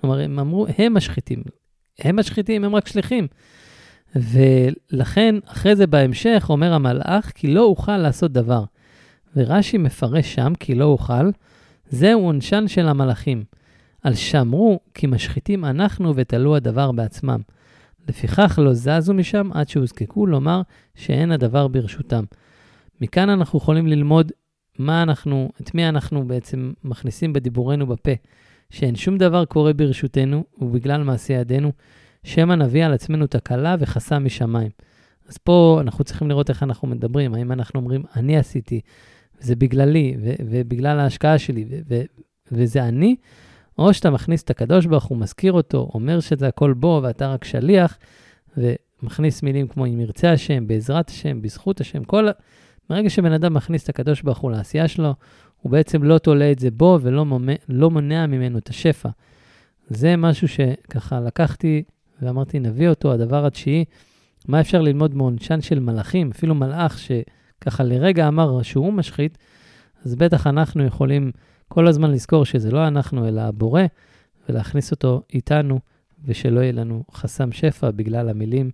כלומר, 0.00 0.20
הם 0.20 0.38
אמרו, 0.38 0.66
הם 0.78 0.94
משחיתים. 0.94 1.42
הם 1.98 2.16
משחיתים, 2.18 2.64
הם 2.64 2.76
רק 2.76 2.88
שליחים. 2.88 3.26
ולכן, 4.14 5.34
אחרי 5.46 5.76
זה 5.76 5.86
בהמשך, 5.86 6.46
אומר 6.48 6.72
המלאך, 6.72 7.32
כי 7.34 7.46
לא 7.46 7.62
אוכל 7.62 7.96
לעשות 7.96 8.32
דבר. 8.32 8.64
ורש"י 9.36 9.78
מפרש 9.78 10.34
שם, 10.34 10.52
כי 10.60 10.74
לא 10.74 10.84
אוכל, 10.84 11.30
זהו 11.88 12.20
עונשן 12.20 12.68
של 12.68 12.88
המלאכים. 12.88 13.44
על 14.04 14.14
שאמרו, 14.14 14.80
כי 14.94 15.06
משחיתים 15.06 15.64
אנחנו 15.64 16.12
ותלו 16.16 16.56
הדבר 16.56 16.92
בעצמם. 16.92 17.40
לפיכך 18.08 18.58
לא 18.62 18.72
זזו 18.74 19.14
משם 19.14 19.50
עד 19.52 19.68
שהוזקקו 19.68 20.26
לומר 20.26 20.62
שאין 20.94 21.32
הדבר 21.32 21.68
ברשותם. 21.68 22.24
מכאן 23.00 23.28
אנחנו 23.28 23.58
יכולים 23.58 23.86
ללמוד 23.86 24.32
מה 24.78 25.02
אנחנו, 25.02 25.50
את 25.60 25.74
מי 25.74 25.88
אנחנו 25.88 26.26
בעצם 26.26 26.72
מכניסים 26.84 27.32
בדיבורנו 27.32 27.86
בפה. 27.86 28.12
שאין 28.70 28.96
שום 28.96 29.18
דבר 29.18 29.44
קורה 29.44 29.72
ברשותנו 29.72 30.44
ובגלל 30.58 31.02
מעשי 31.02 31.32
ידינו, 31.32 31.72
שמא 32.24 32.54
נביא 32.54 32.84
על 32.84 32.92
עצמנו 32.92 33.26
תקלה 33.26 33.76
וחסם 33.78 34.24
משמיים. 34.24 34.70
אז 35.28 35.38
פה 35.38 35.78
אנחנו 35.80 36.04
צריכים 36.04 36.28
לראות 36.28 36.50
איך 36.50 36.62
אנחנו 36.62 36.88
מדברים, 36.88 37.34
האם 37.34 37.52
אנחנו 37.52 37.80
אומרים, 37.80 38.02
אני 38.16 38.36
עשיתי, 38.36 38.80
וזה 39.40 39.56
בגללי, 39.56 40.16
ו- 40.22 40.34
ובגלל 40.40 41.00
ההשקעה 41.00 41.38
שלי, 41.38 41.64
ו- 41.70 41.78
ו- 41.88 42.02
וזה 42.52 42.84
אני, 42.84 43.16
או 43.78 43.94
שאתה 43.94 44.10
מכניס 44.10 44.42
את 44.42 44.50
הקדוש 44.50 44.86
ברוך 44.86 45.04
הוא, 45.04 45.18
מזכיר 45.18 45.52
אותו, 45.52 45.90
אומר 45.94 46.20
שזה 46.20 46.48
הכל 46.48 46.72
בו 46.72 47.00
ואתה 47.02 47.32
רק 47.32 47.44
שליח, 47.44 47.98
ומכניס 48.56 49.42
מילים 49.42 49.68
כמו 49.68 49.86
אם 49.86 50.00
ירצה 50.00 50.32
השם, 50.32 50.66
בעזרת 50.66 51.08
השם, 51.08 51.42
בזכות 51.42 51.80
השם, 51.80 52.04
כל... 52.04 52.28
ברגע 52.90 53.10
שבן 53.10 53.32
אדם 53.32 53.54
מכניס 53.54 53.84
את 53.84 53.88
הקדוש 53.88 54.22
ברוך 54.22 54.38
הוא 54.38 54.50
לעשייה 54.50 54.88
שלו, 54.88 55.14
הוא 55.62 55.72
בעצם 55.72 56.02
לא 56.02 56.18
תולה 56.18 56.52
את 56.52 56.58
זה 56.58 56.70
בו 56.70 56.98
ולא 57.02 57.24
מומע, 57.24 57.52
לא 57.68 57.90
מונע 57.90 58.26
ממנו 58.26 58.58
את 58.58 58.68
השפע. 58.68 59.08
זה 59.88 60.16
משהו 60.16 60.48
שככה 60.48 61.20
לקחתי 61.20 61.82
ואמרתי, 62.22 62.60
נביא 62.60 62.88
אותו, 62.88 63.12
הדבר 63.12 63.46
התשיעי, 63.46 63.84
מה 64.48 64.60
אפשר 64.60 64.82
ללמוד 64.82 65.14
מעונשן 65.14 65.60
של 65.60 65.78
מלאכים, 65.78 66.30
אפילו 66.30 66.54
מלאך 66.54 66.98
שככה 66.98 67.84
לרגע 67.84 68.28
אמר 68.28 68.62
שהוא 68.62 68.92
משחית, 68.92 69.38
אז 70.04 70.14
בטח 70.14 70.46
אנחנו 70.46 70.84
יכולים 70.84 71.32
כל 71.68 71.86
הזמן 71.86 72.10
לזכור 72.10 72.44
שזה 72.44 72.70
לא 72.70 72.86
אנחנו, 72.88 73.28
אלא 73.28 73.40
הבורא, 73.40 73.82
ולהכניס 74.48 74.90
אותו 74.90 75.22
איתנו, 75.34 75.80
ושלא 76.24 76.60
יהיה 76.60 76.72
לנו 76.72 77.04
חסם 77.12 77.52
שפע 77.52 77.90
בגלל 77.90 78.28
המילים 78.28 78.70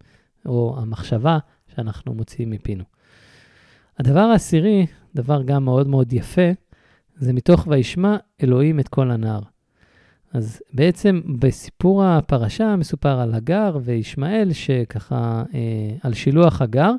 או 0.46 0.76
המחשבה 0.79 1.38
שאנחנו 1.74 2.14
מוציאים 2.14 2.50
מפינו. 2.50 2.85
הדבר 3.98 4.20
העשירי, 4.20 4.87
דבר 5.14 5.42
גם 5.42 5.64
מאוד 5.64 5.88
מאוד 5.88 6.12
יפה, 6.12 6.50
זה 7.16 7.33
מתוך 7.33 7.66
וישמע 7.70 8.16
אלוהים 8.42 8.81
את 8.81 8.88
כל 8.88 9.11
הנער. 9.11 9.40
אז 10.33 10.62
בעצם 10.72 11.20
בסיפור 11.38 12.05
הפרשה 12.05 12.76
מסופר 12.76 13.20
על 13.20 13.35
הגר 13.35 13.79
וישמעאל, 13.83 14.53
שככה, 14.53 15.42
אה, 15.55 15.96
על 16.03 16.14
שילוח 16.14 16.62
הגר, 16.62 16.92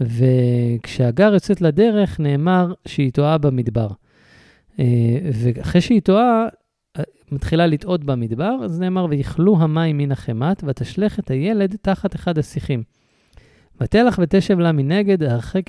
וכשהגר 0.00 1.34
יוצאת 1.34 1.60
לדרך 1.60 2.20
נאמר 2.20 2.72
שהיא 2.86 3.12
טועה 3.12 3.38
במדבר. 3.38 3.88
אה, 4.78 5.18
ואחרי 5.32 5.80
שהיא 5.80 6.00
טועה, 6.00 6.48
אה, 6.98 7.02
מתחילה 7.32 7.66
לטעות 7.66 8.04
במדבר, 8.04 8.56
אז 8.64 8.80
נאמר, 8.80 9.06
ויכלו 9.10 9.56
המים 9.60 9.98
מן 9.98 10.12
החמת, 10.12 10.64
ותשלך 10.66 11.18
את 11.18 11.30
הילד 11.30 11.76
תחת 11.82 12.14
אחד 12.14 12.38
השיחים. 12.38 12.82
ותלך 13.80 14.18
ותשב 14.22 14.58
לה 14.58 14.72
מנגד, 14.72 15.22
הרחק 15.22 15.62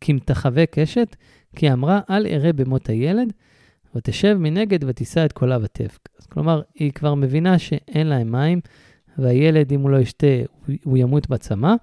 כמתחווה 0.00 0.66
קשת, 0.66 1.16
כי 1.56 1.72
אמרה, 1.72 2.00
אל 2.10 2.26
אראה 2.26 2.52
במות 2.52 2.88
הילד, 2.88 3.32
ותשב 3.94 4.36
מנגד 4.40 4.84
ותישא 4.84 5.24
את 5.24 5.32
קולה 5.32 5.58
ותבק. 5.62 6.08
אז 6.20 6.26
כלומר, 6.26 6.62
היא 6.74 6.92
כבר 6.92 7.14
מבינה 7.14 7.58
שאין 7.58 8.06
להם 8.06 8.32
מים, 8.32 8.60
והילד, 9.18 9.72
אם 9.72 9.80
הוא 9.80 9.90
לא 9.90 9.96
ישתה, 9.96 10.26
הוא 10.84 10.98
ימות 10.98 11.28
בצמא. 11.28 11.74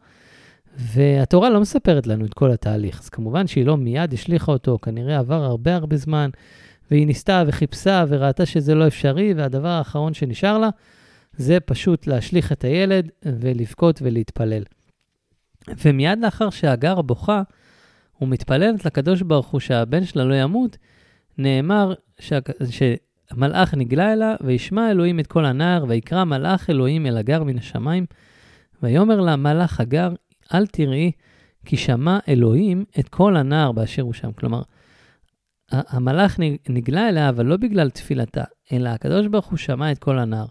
והתורה 0.77 1.49
לא 1.49 1.61
מספרת 1.61 2.07
לנו 2.07 2.25
את 2.25 2.33
כל 2.33 2.51
התהליך. 2.51 2.99
אז 2.99 3.09
כמובן 3.09 3.47
שהיא 3.47 3.65
לא 3.65 3.77
מיד 3.77 4.13
השליכה 4.13 4.51
אותו, 4.51 4.79
כנראה 4.81 5.19
עבר 5.19 5.43
הרבה 5.43 5.75
הרבה 5.75 5.97
זמן, 5.97 6.29
והיא 6.91 7.07
ניסתה 7.07 7.43
וחיפשה 7.47 8.05
וראתה 8.07 8.45
שזה 8.45 8.75
לא 8.75 8.87
אפשרי, 8.87 9.33
והדבר 9.33 9.67
האחרון 9.67 10.13
שנשאר 10.13 10.57
לה 10.57 10.69
זה 11.37 11.59
פשוט 11.59 12.07
להשליך 12.07 12.51
את 12.51 12.63
הילד 12.63 13.09
ולבכות 13.25 14.01
ולהתפלל. 14.01 14.63
ומיד 15.85 16.19
לאחר 16.19 16.49
שהגר 16.49 17.01
בוכה 17.01 17.41
ומתפללת 18.21 18.85
לקדוש 18.85 19.21
ברוך 19.21 19.47
הוא 19.47 19.59
שהבן 19.59 20.03
שלה 20.03 20.23
לא 20.23 20.35
ימות, 20.35 20.77
נאמר 21.37 21.93
שה... 22.19 22.39
שהמלאך 22.69 23.73
נגלה 23.73 24.13
אליה, 24.13 24.35
וישמע 24.41 24.91
אלוהים 24.91 25.19
את 25.19 25.27
כל 25.27 25.45
הנער, 25.45 25.85
ויקרא 25.87 26.23
מלאך 26.23 26.69
אלוהים 26.69 27.05
אל 27.05 27.17
הגר 27.17 27.43
מן 27.43 27.57
השמיים, 27.57 28.05
ויאמר 28.83 29.21
לה 29.21 29.35
מלאך 29.35 29.79
הגר, 29.79 30.13
אל 30.53 30.67
תראי, 30.67 31.11
כי 31.65 31.77
שמע 31.77 32.19
אלוהים 32.27 32.85
את 32.99 33.09
כל 33.09 33.37
הנער 33.37 33.71
באשר 33.71 34.01
הוא 34.01 34.13
שם. 34.13 34.31
כלומר, 34.31 34.61
המלאך 35.71 36.39
נגלה 36.69 37.09
אליה, 37.09 37.29
אבל 37.29 37.45
לא 37.45 37.57
בגלל 37.57 37.89
תפילתה, 37.89 38.43
אלא 38.71 38.89
הקדוש 38.89 39.27
ברוך 39.27 39.45
הוא 39.45 39.57
שמע 39.57 39.91
את 39.91 39.99
כל 39.99 40.19
הנער. 40.19 40.45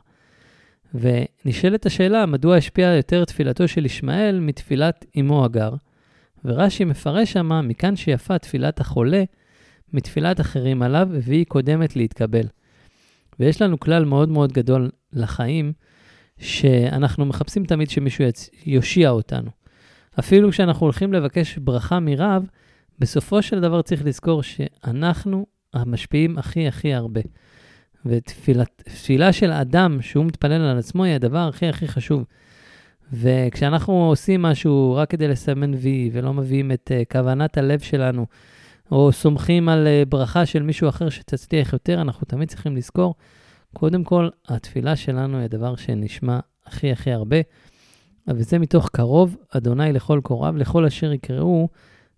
ונשאלת 0.94 1.86
השאלה, 1.86 2.26
מדוע 2.26 2.56
השפיעה 2.56 2.96
יותר 2.96 3.24
תפילתו 3.24 3.68
של 3.68 3.86
ישמעאל 3.86 4.40
מתפילת 4.40 5.04
אמו 5.20 5.44
הגר? 5.44 5.74
ורש"י 6.44 6.84
מפרש 6.84 7.32
שמה, 7.32 7.62
מכאן 7.62 7.96
שיפה 7.96 8.38
תפילת 8.38 8.80
החולה 8.80 9.24
מתפילת 9.92 10.40
אחרים 10.40 10.82
עליו, 10.82 11.08
והיא 11.22 11.46
קודמת 11.46 11.96
להתקבל. 11.96 12.46
ויש 13.40 13.62
לנו 13.62 13.80
כלל 13.80 14.04
מאוד 14.04 14.28
מאוד 14.28 14.52
גדול 14.52 14.90
לחיים, 15.12 15.72
שאנחנו 16.38 17.26
מחפשים 17.26 17.64
תמיד 17.64 17.90
שמישהו 17.90 18.24
יושיע 18.66 19.10
אותנו. 19.10 19.50
אפילו 20.18 20.50
כשאנחנו 20.50 20.86
הולכים 20.86 21.12
לבקש 21.12 21.58
ברכה 21.58 22.00
מרב, 22.00 22.46
בסופו 22.98 23.42
של 23.42 23.60
דבר 23.60 23.82
צריך 23.82 24.04
לזכור 24.04 24.42
שאנחנו 24.42 25.46
המשפיעים 25.74 26.38
הכי 26.38 26.68
הכי 26.68 26.94
הרבה. 26.94 27.20
ותפילה 28.06 29.32
של 29.32 29.52
אדם 29.52 30.02
שהוא 30.02 30.24
מתפלל 30.24 30.62
על 30.62 30.78
עצמו 30.78 31.04
היא 31.04 31.14
הדבר 31.14 31.48
הכי 31.48 31.68
הכי 31.68 31.88
חשוב. 31.88 32.24
וכשאנחנו 33.12 34.08
עושים 34.08 34.42
משהו 34.42 34.94
רק 34.96 35.10
כדי 35.10 35.28
לסמן 35.28 35.74
וי 35.74 36.10
ולא 36.12 36.34
מביאים 36.34 36.72
את 36.72 36.90
uh, 36.90 37.12
כוונת 37.12 37.58
הלב 37.58 37.80
שלנו, 37.80 38.26
או 38.92 39.12
סומכים 39.12 39.68
על 39.68 39.86
uh, 39.86 40.08
ברכה 40.08 40.46
של 40.46 40.62
מישהו 40.62 40.88
אחר 40.88 41.08
שתצליח 41.08 41.72
יותר, 41.72 42.00
אנחנו 42.00 42.24
תמיד 42.26 42.48
צריכים 42.48 42.76
לזכור, 42.76 43.14
קודם 43.72 44.04
כל, 44.04 44.28
התפילה 44.48 44.96
שלנו 44.96 45.36
היא 45.36 45.44
הדבר 45.44 45.76
שנשמע 45.76 46.38
הכי 46.66 46.92
הכי 46.92 47.12
הרבה. 47.12 47.36
וזה 48.28 48.58
מתוך 48.58 48.88
קרוב, 48.92 49.36
אדוני 49.50 49.92
לכל 49.92 50.20
קוריו, 50.22 50.56
לכל 50.56 50.84
אשר 50.84 51.12
יקראו 51.12 51.68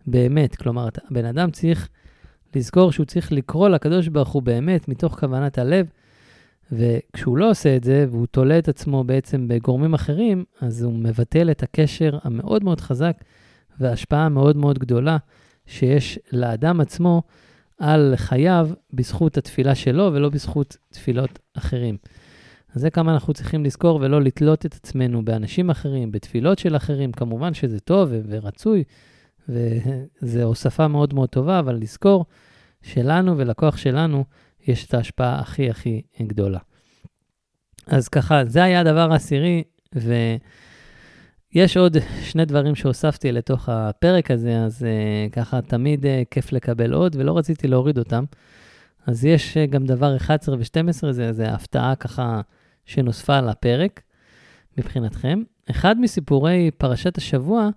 באמת. 0.06 0.56
כלומר, 0.56 0.88
הבן 1.10 1.24
אדם 1.24 1.50
צריך 1.50 1.88
לזכור 2.56 2.92
שהוא 2.92 3.06
צריך 3.06 3.32
לקרוא 3.32 3.68
לקדוש 3.68 4.08
ברוך 4.08 4.28
הוא 4.28 4.42
באמת, 4.42 4.88
מתוך 4.88 5.20
כוונת 5.20 5.58
הלב, 5.58 5.86
וכשהוא 6.72 7.38
לא 7.38 7.50
עושה 7.50 7.76
את 7.76 7.84
זה, 7.84 8.06
והוא 8.10 8.26
תולה 8.26 8.58
את 8.58 8.68
עצמו 8.68 9.04
בעצם 9.04 9.48
בגורמים 9.48 9.94
אחרים, 9.94 10.44
אז 10.60 10.82
הוא 10.82 10.92
מבטל 10.92 11.50
את 11.50 11.62
הקשר 11.62 12.18
המאוד 12.22 12.64
מאוד 12.64 12.80
חזק 12.80 13.16
וההשפעה 13.80 14.26
המאוד 14.26 14.56
מאוד 14.56 14.78
גדולה 14.78 15.16
שיש 15.66 16.18
לאדם 16.32 16.80
עצמו 16.80 17.22
על 17.78 18.14
חייו 18.16 18.68
בזכות 18.92 19.36
התפילה 19.36 19.74
שלו 19.74 20.10
ולא 20.12 20.28
בזכות 20.28 20.76
תפילות 20.90 21.38
אחרים. 21.54 21.96
אז 22.76 22.82
זה 22.82 22.90
כמה 22.90 23.14
אנחנו 23.14 23.34
צריכים 23.34 23.64
לזכור 23.64 23.98
ולא 24.02 24.22
לתלות 24.22 24.66
את 24.66 24.74
עצמנו 24.74 25.24
באנשים 25.24 25.70
אחרים, 25.70 26.12
בתפילות 26.12 26.58
של 26.58 26.76
אחרים. 26.76 27.12
כמובן 27.12 27.54
שזה 27.54 27.80
טוב 27.80 28.08
ורצוי, 28.28 28.84
וזו 29.48 30.42
הוספה 30.42 30.88
מאוד 30.88 31.14
מאוד 31.14 31.28
טובה, 31.28 31.58
אבל 31.58 31.74
לזכור 31.74 32.24
שלנו 32.82 33.38
ולכוח 33.38 33.76
שלנו 33.76 34.24
יש 34.66 34.86
את 34.86 34.94
ההשפעה 34.94 35.40
הכי 35.40 35.70
הכי 35.70 36.02
גדולה. 36.22 36.58
אז 37.86 38.08
ככה, 38.08 38.44
זה 38.44 38.64
היה 38.64 38.80
הדבר 38.80 39.12
העשירי, 39.12 39.62
ויש 39.94 41.76
עוד 41.76 41.96
שני 42.22 42.44
דברים 42.44 42.74
שהוספתי 42.74 43.32
לתוך 43.32 43.68
הפרק 43.68 44.30
הזה, 44.30 44.58
אז 44.58 44.82
uh, 44.82 45.32
ככה 45.32 45.62
תמיד 45.62 46.04
uh, 46.04 46.08
כיף 46.30 46.52
לקבל 46.52 46.92
עוד, 46.92 47.16
ולא 47.18 47.38
רציתי 47.38 47.68
להוריד 47.68 47.98
אותם. 47.98 48.24
אז 49.06 49.24
יש 49.24 49.56
uh, 49.56 49.70
גם 49.70 49.86
דבר 49.86 50.16
11 50.16 50.56
ו-12, 50.56 51.12
זה, 51.12 51.32
זה 51.32 51.48
הפתעה 51.48 51.94
ככה 51.94 52.40
שנוספה 52.87 53.40
לפרק 53.40 54.03
מבחינתכם. 54.79 55.42
אחד 55.70 56.01
מסיפורי 56.01 56.70
פרשת 56.79 57.18
השבוע 57.18 57.68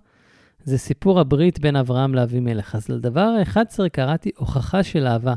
זה 0.64 0.78
סיפור 0.78 1.20
הברית 1.20 1.58
בין 1.58 1.76
אברהם 1.76 2.14
לאבימלך. 2.14 2.74
אז 2.74 2.88
לדבר 2.88 3.20
ה-11 3.20 3.88
קראתי 3.92 4.30
הוכחה 4.36 4.82
של 4.82 5.06
אהבה, 5.06 5.34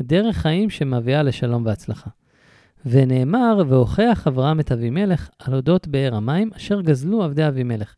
דרך 0.00 0.36
חיים 0.36 0.70
שמביאה 0.70 1.22
לשלום 1.22 1.66
והצלחה. 1.66 2.10
ונאמר, 2.86 3.62
והוכח 3.68 4.26
אברהם 4.26 4.60
את 4.60 4.72
אבימלך 4.72 5.28
על 5.38 5.54
אודות 5.54 5.88
באר 5.88 6.14
המים 6.14 6.50
אשר 6.56 6.80
גזלו 6.80 7.22
עבדי 7.22 7.48
אבימלך. 7.48 7.94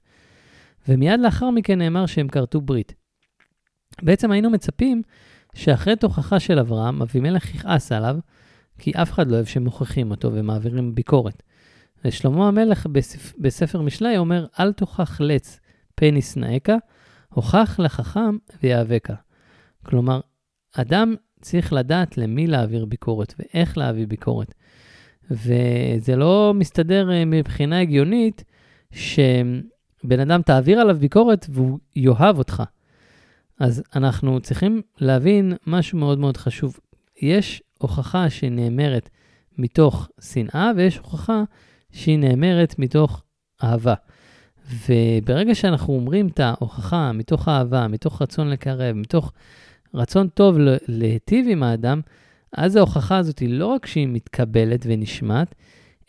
ומיד 0.89 1.21
לאחר 1.21 1.51
מכן 1.51 1.79
נאמר 1.79 2.07
שהם 2.07 2.29
כרתו 2.29 2.61
ברית. 2.61 2.95
בעצם 4.03 4.31
היינו 4.31 4.51
מצפים 4.51 5.03
שאחרי 5.55 5.97
תוכחה 5.97 6.41
של 6.41 6.59
אברהם, 6.59 7.03
אבימלך 7.03 7.55
יכעס 7.55 7.93
עליו, 7.93 8.19
כי 8.81 8.93
אף 8.93 9.13
אחד 9.13 9.31
לא 9.31 9.35
אוהב 9.35 9.47
שמוכיחים 9.47 10.11
אותו 10.11 10.33
ומעבירים 10.33 10.95
ביקורת. 10.95 11.43
ושלמה 12.05 12.49
המלך 12.49 12.87
בספ... 12.87 13.33
בספר 13.39 13.81
משלי 13.81 14.19
אומר, 14.19 14.47
אל 14.61 14.73
תוכח 14.73 15.21
לץ 15.21 15.61
פן 15.95 16.17
ישנאך, 16.17 16.63
הוכח 17.29 17.81
לחכם 17.83 18.37
ויאבקה. 18.63 19.15
כלומר, 19.87 20.21
אדם 20.77 21.15
צריך 21.41 21.73
לדעת 21.73 22.19
למי 22.19 22.47
להעביר 22.47 22.85
ביקורת 22.85 23.35
ואיך 23.39 23.79
להעביר 23.79 24.07
ביקורת. 24.07 24.55
וזה 25.31 26.17
לא 26.17 26.53
מסתדר 26.55 27.11
אה, 27.11 27.25
מבחינה 27.25 27.81
הגיונית 27.81 28.45
שבן 28.93 30.21
אדם 30.21 30.43
תעביר 30.43 30.81
עליו 30.81 30.97
ביקורת 30.97 31.47
והוא 31.51 31.79
יאהב 31.97 32.39
אותך. 32.39 32.63
אז 33.61 33.83
אנחנו 33.95 34.41
צריכים 34.41 34.83
להבין 35.01 35.53
משהו 35.67 35.99
מאוד 35.99 36.19
מאוד 36.19 36.37
חשוב. 36.37 36.79
יש 37.23 37.63
הוכחה 37.83 38.31
שהיא 38.31 38.51
נאמרת 38.51 39.11
מתוך 39.59 40.09
שנאה, 40.21 40.71
ויש 40.77 40.99
הוכחה 40.99 41.43
שהיא 41.93 42.19
נאמרת 42.19 42.79
מתוך 42.79 43.23
אהבה. 43.63 43.95
וברגע 44.89 45.55
שאנחנו 45.55 45.95
אומרים 45.95 46.29
את 46.29 46.41
ההוכחה 46.41 47.13
מתוך 47.13 47.49
אהבה, 47.49 47.89
מתוך 47.89 48.23
רצון 48.23 48.51
לקרב, 48.51 48.97
מתוך 48.97 49.33
רצון 49.95 50.29
טוב 50.29 50.57
להיטיב 50.89 51.47
עם 51.49 51.63
האדם, 51.63 52.01
אז 52.53 52.77
ההוכחה 52.77 53.17
הזאת 53.17 53.39
היא 53.39 53.49
לא 53.49 53.67
רק 53.67 53.87
שהיא 53.87 54.09
מתקבלת 54.09 54.87
ונשמעת, 54.89 55.55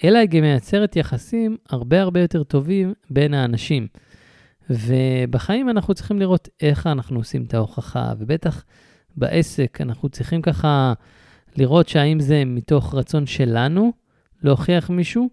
אלא 0.03 0.17
היא 0.17 0.29
גם 0.29 0.41
מייצרת 0.41 0.95
יחסים 0.95 1.57
הרבה 1.69 2.01
הרבה 2.01 2.21
יותר 2.21 2.43
טובים 2.43 2.93
בין 3.10 3.34
האנשים. 3.34 3.88
ובחיים 4.69 5.69
אנחנו 5.69 5.93
צריכים 5.93 6.19
לראות 6.19 6.49
איך 6.62 6.88
אנחנו 6.88 7.19
עושים 7.19 7.43
את 7.43 7.53
ההוכחה, 7.53 8.13
ובטח 8.17 8.63
בעסק 9.15 9.77
אנחנו 9.81 10.10
צריכים 10.10 10.41
ככה 10.41 10.93
לראות 11.58 11.88
שהאם 11.88 12.20
זה 12.20 12.46
מתוך 12.46 12.96
רצון 12.96 13.26
שלנו 13.26 13.92
להוכיח 14.44 14.90
מישהו, 14.90 15.30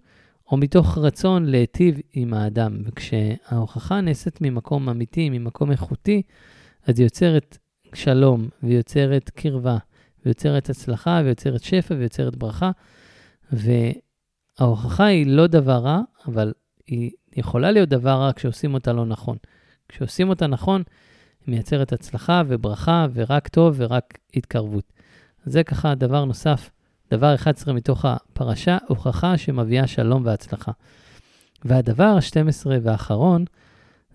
או 0.51 0.57
מתוך 0.57 0.99
רצון 0.99 1.45
להיטיב 1.45 1.99
עם 2.13 2.35
האדם. 2.35 2.83
וכשההוכחה 2.85 4.01
נעשית 4.01 4.41
ממקום 4.41 4.89
אמיתי, 4.89 5.31
ממקום 5.31 5.71
איכותי, 5.71 6.23
אז 6.87 6.99
היא 6.99 7.07
יוצרת 7.07 7.59
שלום, 7.95 8.49
ויוצרת 8.63 9.31
קרבה, 9.31 9.79
ויוצרת 10.25 10.71
הצלחה, 10.71 11.21
ויוצרת 11.25 11.63
שפע, 11.63 11.95
ויוצרת 11.99 12.37
ברכה. 12.37 12.71
וההוכחה 13.53 15.05
היא 15.05 15.27
לא 15.27 15.47
דבר 15.47 15.79
רע, 15.79 16.01
אבל 16.27 16.53
היא 16.87 17.11
יכולה 17.37 17.71
להיות 17.71 17.89
דבר 17.89 18.11
רע 18.11 18.31
כשעושים 18.37 18.75
אותה 18.75 18.93
לא 18.93 19.07
נכון. 19.07 19.37
כשעושים 19.89 20.29
אותה 20.29 20.47
נכון, 20.47 20.83
היא 21.47 21.55
מייצרת 21.55 21.93
הצלחה 21.93 22.43
וברכה 22.47 23.07
ורק 23.15 23.49
טוב 23.49 23.75
ורק 23.79 24.19
התקרבות. 24.35 24.93
זה 25.45 25.63
ככה 25.63 25.95
דבר 25.95 26.25
נוסף, 26.25 26.71
דבר 27.11 27.35
11 27.35 27.75
מתוך 27.75 28.05
הפרשה, 28.05 28.79
הוכחה 28.89 29.39
שמביאה 29.39 29.87
שלום 29.87 30.23
והצלחה. 30.27 30.73
והדבר 31.65 32.05
ה-12 32.05 32.67
והאחרון, 32.83 33.45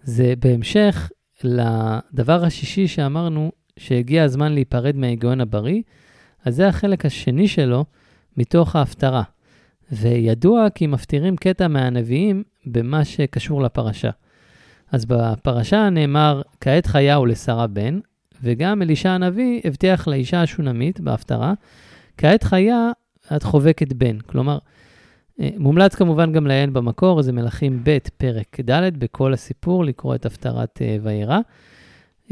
זה 0.04 0.34
בהמשך 0.40 1.12
לדבר 1.44 2.46
השישי 2.46 2.88
שאמרנו, 2.88 3.52
שהגיע 3.80 4.24
הזמן 4.24 4.52
להיפרד 4.52 4.96
מההיגיון 4.96 5.42
הבריא, 5.42 5.82
אז 6.46 6.56
זה 6.56 6.68
החלק 6.68 7.06
השני 7.06 7.48
שלו 7.48 7.86
מתוך 8.38 8.76
ההפטרה. 8.76 9.24
וידוע 9.92 10.70
כי 10.76 10.88
מפטירים 10.88 11.36
קטע 11.36 11.68
מהנביאים 11.68 12.44
במה 12.66 13.06
שקשור 13.06 13.62
לפרשה. 13.62 14.10
אז 14.92 15.06
בפרשה 15.06 15.90
נאמר, 15.90 16.42
כעת 16.62 16.86
חיה 16.86 17.18
לשרה 17.28 17.68
בן, 17.68 18.00
וגם 18.44 18.82
אלישע 18.82 19.10
הנביא 19.10 19.62
הבטיח 19.64 20.08
לאישה 20.08 20.42
השונמית 20.42 21.00
בהפטרה, 21.00 21.54
כעת 22.18 22.44
חיה 22.44 22.92
את 23.36 23.44
חובקת 23.44 23.94
בן. 23.94 24.20
כלומר, 24.20 24.58
אה, 25.40 25.50
מומלץ 25.58 25.96
כמובן 25.96 26.32
גם 26.32 26.48
לעיין 26.48 26.74
במקור, 26.74 27.22
זה 27.22 27.32
מלכים 27.32 27.80
ב', 27.84 27.98
פרק 28.18 28.60
ד', 28.60 29.00
בכל 29.00 29.34
הסיפור, 29.34 29.86
לקרוא 29.86 30.16
את 30.16 30.26
הפטרת 30.26 30.82
אה, 30.82 30.98
וירא. 31.04 31.40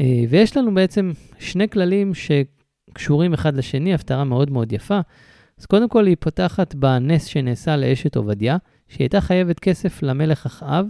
אה, 0.00 0.24
ויש 0.28 0.56
לנו 0.56 0.74
בעצם 0.74 1.12
שני 1.38 1.68
כללים 1.68 2.12
שקשורים 2.14 3.34
אחד 3.34 3.56
לשני, 3.56 3.94
הפטרה 3.94 4.24
מאוד 4.24 4.50
מאוד 4.50 4.72
יפה. 4.72 5.00
אז 5.58 5.66
קודם 5.66 5.88
כל 5.88 6.06
היא 6.06 6.16
פותחת 6.20 6.74
בנס 6.74 7.24
שנעשה 7.24 7.76
לאשת 7.76 8.16
עובדיה, 8.16 8.56
שהיא 8.88 9.04
הייתה 9.04 9.20
חייבת 9.20 9.60
כסף 9.60 10.02
למלך 10.02 10.46
אחאב, 10.46 10.86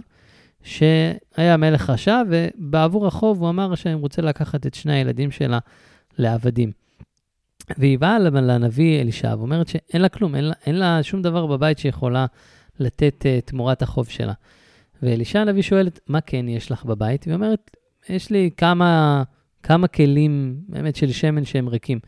שהיה 0.63 1.57
מלך 1.57 1.89
רשע, 1.89 2.21
ובעבור 2.29 3.07
החוב 3.07 3.41
הוא 3.41 3.49
אמר 3.49 3.75
שאני 3.75 3.93
רוצה 3.93 4.21
לקחת 4.21 4.67
את 4.67 4.73
שני 4.73 4.93
הילדים 4.93 5.31
שלה 5.31 5.59
לעבדים. 6.17 6.71
והיא 7.77 7.99
באה 7.99 8.19
לנביא 8.19 9.01
אלישע 9.01 9.35
ואומרת 9.37 9.67
שאין 9.67 10.01
לה 10.01 10.09
כלום, 10.09 10.35
אין 10.35 10.43
לה, 10.43 10.53
אין 10.65 10.75
לה 10.75 11.03
שום 11.03 11.21
דבר 11.21 11.45
בבית 11.45 11.77
שיכולה 11.77 12.25
לתת 12.79 13.25
uh, 13.25 13.45
תמורת 13.45 13.81
החוב 13.81 14.09
שלה. 14.09 14.33
ואלישע 15.03 15.39
הנביא 15.39 15.61
שואלת, 15.61 15.99
מה 16.07 16.21
כן 16.21 16.47
יש 16.47 16.71
לך 16.71 16.85
בבית? 16.85 17.27
והיא 17.27 17.35
אומרת, 17.35 17.71
יש 18.09 18.29
לי 18.29 18.49
כמה, 18.57 19.23
כמה 19.63 19.87
כלים 19.87 20.55
באמת 20.67 20.95
של 20.95 21.11
שמן 21.11 21.45
שהם 21.45 21.67
ריקים. 21.67 21.99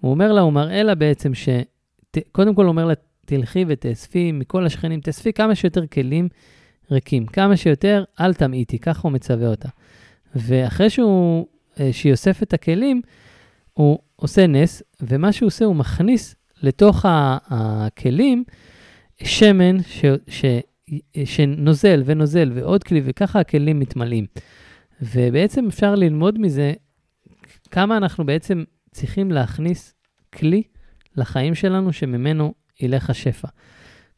הוא 0.00 0.10
אומר 0.10 0.32
לה, 0.32 0.40
הוא 0.40 0.52
מראה 0.52 0.82
לה 0.82 0.94
בעצם 0.94 1.34
ש... 1.34 1.48
קודם 2.32 2.54
כל 2.54 2.62
הוא 2.62 2.68
אומר 2.68 2.84
לה, 2.84 2.94
תלכי 3.26 3.64
ותאספי 3.68 4.32
מכל 4.32 4.66
השכנים, 4.66 5.00
תאספי 5.00 5.32
כמה 5.32 5.54
שיותר 5.54 5.86
כלים 5.86 6.28
ריקים. 6.90 7.26
כמה 7.26 7.56
שיותר, 7.56 8.04
אל 8.20 8.34
תמעיטי, 8.34 8.78
ככה 8.78 9.00
הוא 9.02 9.12
מצווה 9.12 9.48
אותה. 9.48 9.68
ואחרי 10.34 10.90
שהוא, 10.90 11.46
אה, 11.80 11.92
שהיא 11.92 12.12
אוספת 12.12 12.42
את 12.42 12.52
הכלים, 12.52 13.02
הוא 13.72 13.98
עושה 14.16 14.46
נס, 14.46 14.82
ומה 15.00 15.32
שהוא 15.32 15.46
עושה, 15.46 15.64
הוא 15.64 15.76
מכניס 15.76 16.34
לתוך 16.62 17.06
הכלים 17.08 18.44
שמן 19.24 19.82
ש, 19.82 20.04
ש, 20.28 20.44
שנוזל 21.24 22.02
ונוזל 22.04 22.50
ועוד 22.54 22.84
כלי, 22.84 23.00
וככה 23.04 23.40
הכלים 23.40 23.78
מתמלאים. 23.78 24.26
ובעצם 25.02 25.66
אפשר 25.66 25.94
ללמוד 25.94 26.38
מזה 26.38 26.72
כמה 27.70 27.96
אנחנו 27.96 28.26
בעצם 28.26 28.64
צריכים 28.90 29.30
להכניס 29.30 29.94
כלי 30.32 30.62
לחיים 31.16 31.54
שלנו 31.54 31.92
שממנו 31.92 32.54
ילך 32.80 33.10
השפע. 33.10 33.48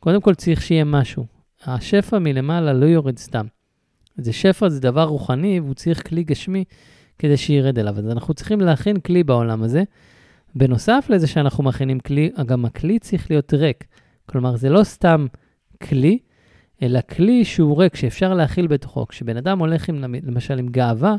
קודם 0.01 0.21
כל 0.21 0.35
צריך 0.35 0.63
שיהיה 0.63 0.85
משהו. 0.85 1.34
השפע 1.67 2.19
מלמעלה 2.19 2.73
לא 2.73 2.87
יורד 2.87 3.19
סתם. 3.19 3.47
זה 4.17 4.33
שפע, 4.33 4.69
זה 4.69 4.81
דבר 4.81 5.05
רוחני, 5.05 5.61
והוא 5.61 5.75
צריך 5.75 6.09
כלי 6.09 6.25
גשמי 6.25 6.65
כדי 7.19 7.37
שירד 7.37 7.79
אליו. 7.79 7.99
אז 7.99 8.09
אנחנו 8.11 8.35
צריכים 8.35 8.61
להכין 8.61 9.01
כלי 9.01 9.25
בעולם 9.25 9.63
הזה. 9.63 9.83
בנוסף 10.55 11.07
לזה 11.09 11.27
שאנחנו 11.27 11.65
מכינים 11.65 12.01
כלי, 12.01 12.31
גם 12.47 12.65
הכלי 12.65 12.99
צריך 12.99 13.31
להיות 13.31 13.55
ריק. 13.55 13.85
כלומר, 14.27 14.57
זה 14.57 14.69
לא 14.69 14.85
סתם 14.85 15.27
כלי, 15.83 16.19
אלא 16.83 17.01
כלי 17.01 17.45
שהוא 17.45 17.79
ריק, 17.83 17.97
שאפשר 17.97 18.35
להכיל 18.35 18.67
בתוכו. 18.67 19.07
כשבן 19.07 19.37
אדם 19.37 19.59
הולך 19.59 19.89
עם, 19.89 20.05
למשל 20.23 20.59
עם 20.59 20.69
גאווה, 20.69 21.17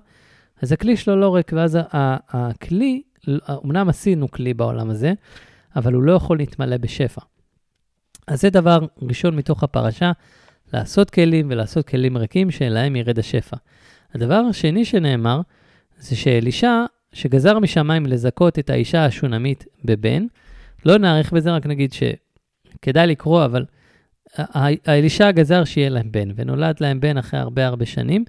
אז 0.62 0.72
הכלי 0.72 0.98
שלו 0.98 1.16
לא 1.16 1.36
ריק, 1.36 1.52
ואז 1.56 1.78
הכלי, 2.30 3.02
אמנם 3.66 3.90
עשינו 3.90 4.32
כלי 4.32 4.54
בעולם 4.54 4.90
הזה, 4.90 5.14
אבל 5.76 5.94
הוא 5.94 6.04
לא 6.04 6.12
יכול 6.12 6.38
להתמלא 6.38 6.78
בשפע. 6.78 7.22
אז 8.28 8.42
זה 8.42 8.50
דבר 8.50 8.80
ראשון 9.02 9.36
מתוך 9.36 9.64
הפרשה, 9.64 10.12
לעשות 10.74 11.10
כלים 11.10 11.48
ולעשות 11.50 11.88
כלים 11.88 12.18
ריקים 12.18 12.52
שאליהם 12.52 12.96
ירד 12.96 13.20
השפע. 13.20 13.58
הדבר 14.14 14.42
השני 14.50 14.86
שנאמר, 14.86 15.42
זה 16.00 16.16
שאלישע, 16.16 16.86
שגזר 17.14 17.60
משמיים 17.60 18.06
לזכות 18.06 18.60
את 18.60 18.70
האישה 18.70 19.06
השונמית 19.06 19.66
בבן, 19.86 20.26
לא 20.86 20.98
נאריך 20.98 21.34
בזה, 21.34 21.52
רק 21.52 21.66
נגיד 21.66 21.94
שכדאי 21.94 23.08
לקרוא, 23.08 23.46
אבל 23.46 23.66
האלישע 24.86 25.32
גזר 25.32 25.64
שיהיה 25.64 25.90
להם 25.90 26.12
בן, 26.12 26.30
ונולד 26.36 26.76
להם 26.80 27.00
בן 27.00 27.18
אחרי 27.18 27.40
הרבה 27.40 27.68
הרבה 27.68 27.86
שנים. 27.86 28.26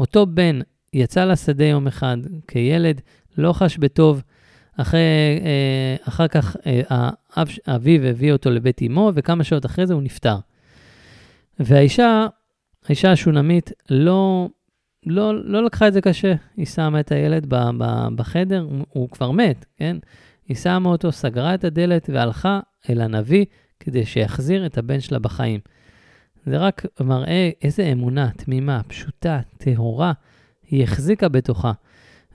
אותו 0.00 0.26
בן 0.26 0.60
יצא 0.92 1.24
לשדה 1.24 1.64
יום 1.64 1.86
אחד 1.86 2.16
כילד, 2.48 3.00
לא 3.38 3.52
חש 3.52 3.78
בטוב, 3.78 4.22
אחרי, 4.80 5.00
אה, 5.44 5.96
אחר 6.08 6.28
כך 6.28 6.56
אה, 6.66 7.10
אביו 7.66 8.06
הביא 8.06 8.32
אותו 8.32 8.50
לבית 8.50 8.82
אמו, 8.82 9.12
וכמה 9.14 9.44
שעות 9.44 9.66
אחרי 9.66 9.86
זה 9.86 9.94
הוא 9.94 10.02
נפטר. 10.02 10.36
והאישה, 11.60 12.26
האישה 12.86 13.12
השונמית, 13.12 13.72
לא, 13.90 14.48
לא, 15.06 15.44
לא 15.44 15.64
לקחה 15.64 15.88
את 15.88 15.92
זה 15.92 16.00
קשה. 16.00 16.34
היא 16.56 16.66
שמה 16.66 17.00
את 17.00 17.12
הילד 17.12 17.46
ב, 17.48 17.56
ב, 17.78 18.08
בחדר, 18.16 18.60
הוא, 18.60 18.84
הוא 18.88 19.08
כבר 19.08 19.30
מת, 19.30 19.64
כן? 19.76 19.96
היא 20.48 20.56
שמה 20.56 20.88
אותו, 20.88 21.12
סגרה 21.12 21.54
את 21.54 21.64
הדלת 21.64 22.10
והלכה 22.12 22.60
אל 22.90 23.00
הנביא 23.00 23.44
כדי 23.80 24.06
שיחזיר 24.06 24.66
את 24.66 24.78
הבן 24.78 25.00
שלה 25.00 25.18
בחיים. 25.18 25.60
זה 26.46 26.58
רק 26.58 26.86
מראה 27.00 27.50
איזה 27.62 27.82
אמונה 27.82 28.30
תמימה, 28.36 28.80
פשוטה, 28.88 29.40
טהורה, 29.58 30.12
היא 30.70 30.82
החזיקה 30.82 31.28
בתוכה. 31.28 31.72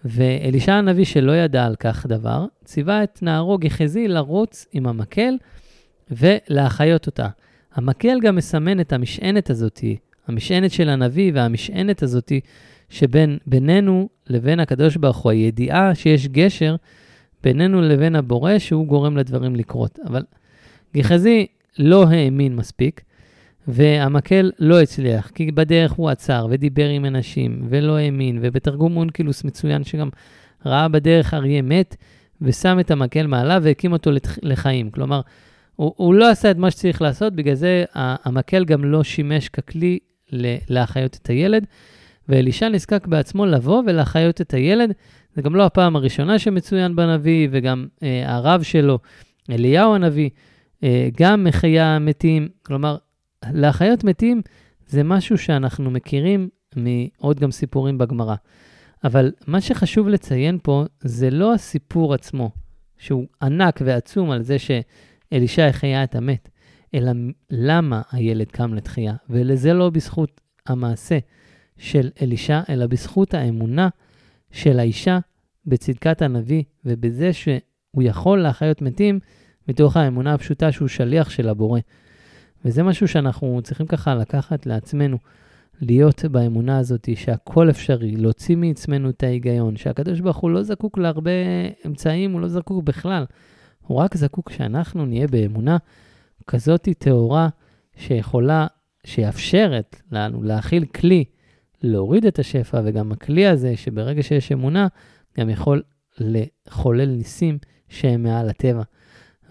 ואלישע 0.05 0.73
הנביא, 0.73 1.05
שלא 1.05 1.31
ידע 1.31 1.65
על 1.65 1.75
כך 1.75 2.05
דבר, 2.05 2.45
ציווה 2.63 3.03
את 3.03 3.19
נערו 3.21 3.57
גחזי 3.57 4.07
לרוץ 4.07 4.65
עם 4.71 4.87
המקל 4.87 5.37
ולהחיות 6.11 7.07
אותה. 7.07 7.27
המקל 7.73 8.19
גם 8.21 8.35
מסמן 8.35 8.79
את 8.79 8.93
המשענת 8.93 9.49
הזאתי, 9.49 9.97
המשענת 10.27 10.71
של 10.71 10.89
הנביא 10.89 11.31
והמשענת 11.35 12.03
הזאתי 12.03 12.39
שבינינו 12.89 14.09
לבין 14.27 14.59
הקדוש 14.59 14.97
ברוך 14.97 15.17
הוא, 15.17 15.31
הידיעה 15.31 15.95
שיש 15.95 16.27
גשר 16.27 16.75
בינינו 17.43 17.81
לבין 17.81 18.15
הבורא 18.15 18.59
שהוא 18.59 18.87
גורם 18.87 19.17
לדברים 19.17 19.55
לקרות. 19.55 19.99
אבל 20.07 20.23
גחזי 20.95 21.47
לא 21.79 22.07
האמין 22.07 22.55
מספיק, 22.55 23.01
והמקל 23.67 24.51
לא 24.59 24.81
הצליח, 24.81 25.31
כי 25.35 25.51
בדרך 25.51 25.91
הוא 25.91 26.09
עצר 26.09 26.47
ודיבר 26.49 26.89
עם 26.89 27.05
אנשים 27.05 27.65
ולא 27.69 27.97
האמין, 27.97 28.39
ובתרגום 28.41 28.97
אונקילוס 28.97 29.43
מצוין 29.43 29.83
שגם 29.83 30.09
ראה 30.65 30.87
בדרך 30.87 31.33
אריה 31.33 31.61
מת, 31.61 31.95
ושם 32.41 32.79
את 32.79 32.91
המקל 32.91 33.27
מעליו 33.27 33.61
והקים 33.63 33.93
אותו 33.93 34.11
לחיים. 34.41 34.91
כלומר, 34.91 35.21
הוא, 35.75 35.93
הוא 35.97 36.13
לא 36.13 36.29
עשה 36.29 36.51
את 36.51 36.57
מה 36.57 36.71
שצריך 36.71 37.01
לעשות, 37.01 37.33
בגלל 37.35 37.55
זה 37.55 37.83
המקל 37.93 38.65
גם 38.65 38.85
לא 38.85 39.03
שימש 39.03 39.49
ככלי 39.49 39.99
להחיות 40.69 41.19
את 41.21 41.29
הילד, 41.29 41.65
ואלישע 42.29 42.69
נזקק 42.69 43.07
בעצמו 43.07 43.45
לבוא 43.45 43.83
ולהחיות 43.85 44.41
את 44.41 44.53
הילד. 44.53 44.91
זה 45.35 45.41
גם 45.41 45.55
לא 45.55 45.65
הפעם 45.65 45.95
הראשונה 45.95 46.39
שמצוין 46.39 46.95
בנביא, 46.95 47.47
וגם 47.51 47.87
אה, 48.03 48.35
הרב 48.35 48.63
שלו, 48.63 48.99
אליהו 49.49 49.95
הנביא, 49.95 50.29
אה, 50.83 51.09
גם 51.19 51.43
מחיה 51.43 51.99
מתים. 51.99 52.47
כלומר, 52.65 52.97
להחיות 53.53 54.03
מתים 54.03 54.41
זה 54.87 55.03
משהו 55.03 55.37
שאנחנו 55.37 55.91
מכירים 55.91 56.49
מעוד 56.75 57.39
גם 57.39 57.51
סיפורים 57.51 57.97
בגמרא. 57.97 58.35
אבל 59.03 59.31
מה 59.47 59.61
שחשוב 59.61 60.07
לציין 60.07 60.57
פה 60.63 60.83
זה 61.01 61.29
לא 61.29 61.53
הסיפור 61.53 62.13
עצמו, 62.13 62.51
שהוא 62.97 63.25
ענק 63.41 63.79
ועצום 63.85 64.31
על 64.31 64.41
זה 64.41 64.57
שאלישע 64.59 65.67
החיה 65.67 66.03
את 66.03 66.15
המת, 66.15 66.49
אלא 66.93 67.11
למה 67.49 68.01
הילד 68.11 68.51
קם 68.51 68.73
לתחייה. 68.73 69.13
ולזה 69.29 69.73
לא 69.73 69.89
בזכות 69.89 70.41
המעשה 70.67 71.17
של 71.77 72.09
אלישע, 72.21 72.61
אלא 72.69 72.87
בזכות 72.87 73.33
האמונה 73.33 73.89
של 74.51 74.79
האישה 74.79 75.19
בצדקת 75.65 76.21
הנביא 76.21 76.63
ובזה 76.85 77.33
שהוא 77.33 78.03
יכול 78.03 78.41
להחיות 78.41 78.81
מתים 78.81 79.19
מתוך 79.67 79.97
האמונה 79.97 80.33
הפשוטה 80.33 80.71
שהוא 80.71 80.87
שליח 80.87 81.29
של 81.29 81.49
הבורא. 81.49 81.79
וזה 82.65 82.83
משהו 82.83 83.07
שאנחנו 83.07 83.59
צריכים 83.63 83.85
ככה 83.87 84.15
לקחת 84.15 84.65
לעצמנו, 84.65 85.17
להיות 85.81 86.25
באמונה 86.25 86.77
הזאת 86.77 87.09
שהכל 87.15 87.69
אפשרי, 87.69 88.15
להוציא 88.15 88.55
מעצמנו 88.55 89.09
את 89.09 89.23
ההיגיון, 89.23 89.75
שהקדוש 89.75 90.19
ברוך 90.19 90.37
הוא 90.37 90.51
לא 90.51 90.63
זקוק 90.63 90.97
להרבה 90.97 91.31
אמצעים, 91.85 92.31
הוא 92.31 92.41
לא 92.41 92.47
זקוק 92.47 92.83
בכלל. 92.83 93.25
הוא 93.81 93.97
רק 93.97 94.17
זקוק 94.17 94.49
שאנחנו 94.49 95.05
נהיה 95.05 95.27
באמונה 95.27 95.77
כזאת 96.47 96.89
טהורה 96.97 97.49
שיכולה, 97.95 98.67
שיאפשרת 99.05 100.01
לנו 100.11 100.43
להכיל 100.43 100.85
כלי, 100.85 101.23
להוריד 101.81 102.25
את 102.25 102.39
השפע, 102.39 102.81
וגם 102.83 103.11
הכלי 103.11 103.47
הזה, 103.47 103.75
שברגע 103.75 104.23
שיש 104.23 104.51
אמונה, 104.51 104.87
גם 105.39 105.49
יכול 105.49 105.81
לחולל 106.19 107.09
ניסים 107.09 107.57
שהם 107.89 108.23
מעל 108.23 108.49
הטבע. 108.49 108.83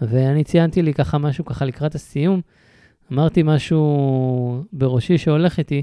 ואני 0.01 0.43
ציינתי 0.43 0.81
לי 0.81 0.93
ככה 0.93 1.17
משהו 1.17 1.45
ככה 1.45 1.65
לקראת 1.65 1.95
הסיום, 1.95 2.41
אמרתי 3.11 3.43
משהו 3.43 4.63
בראשי 4.73 5.17
שהולך 5.17 5.59
איתי, 5.59 5.81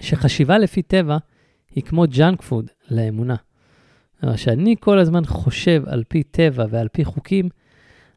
שחשיבה 0.00 0.58
לפי 0.58 0.82
טבע 0.82 1.18
היא 1.74 1.84
כמו 1.84 2.04
ג'אנק 2.10 2.42
פוד 2.42 2.70
לאמונה. 2.90 3.36
אבל 4.22 4.34
כשאני 4.34 4.74
כל 4.80 4.98
הזמן 4.98 5.24
חושב 5.24 5.82
על 5.86 6.04
פי 6.08 6.22
טבע 6.22 6.64
ועל 6.70 6.88
פי 6.88 7.04
חוקים, 7.04 7.48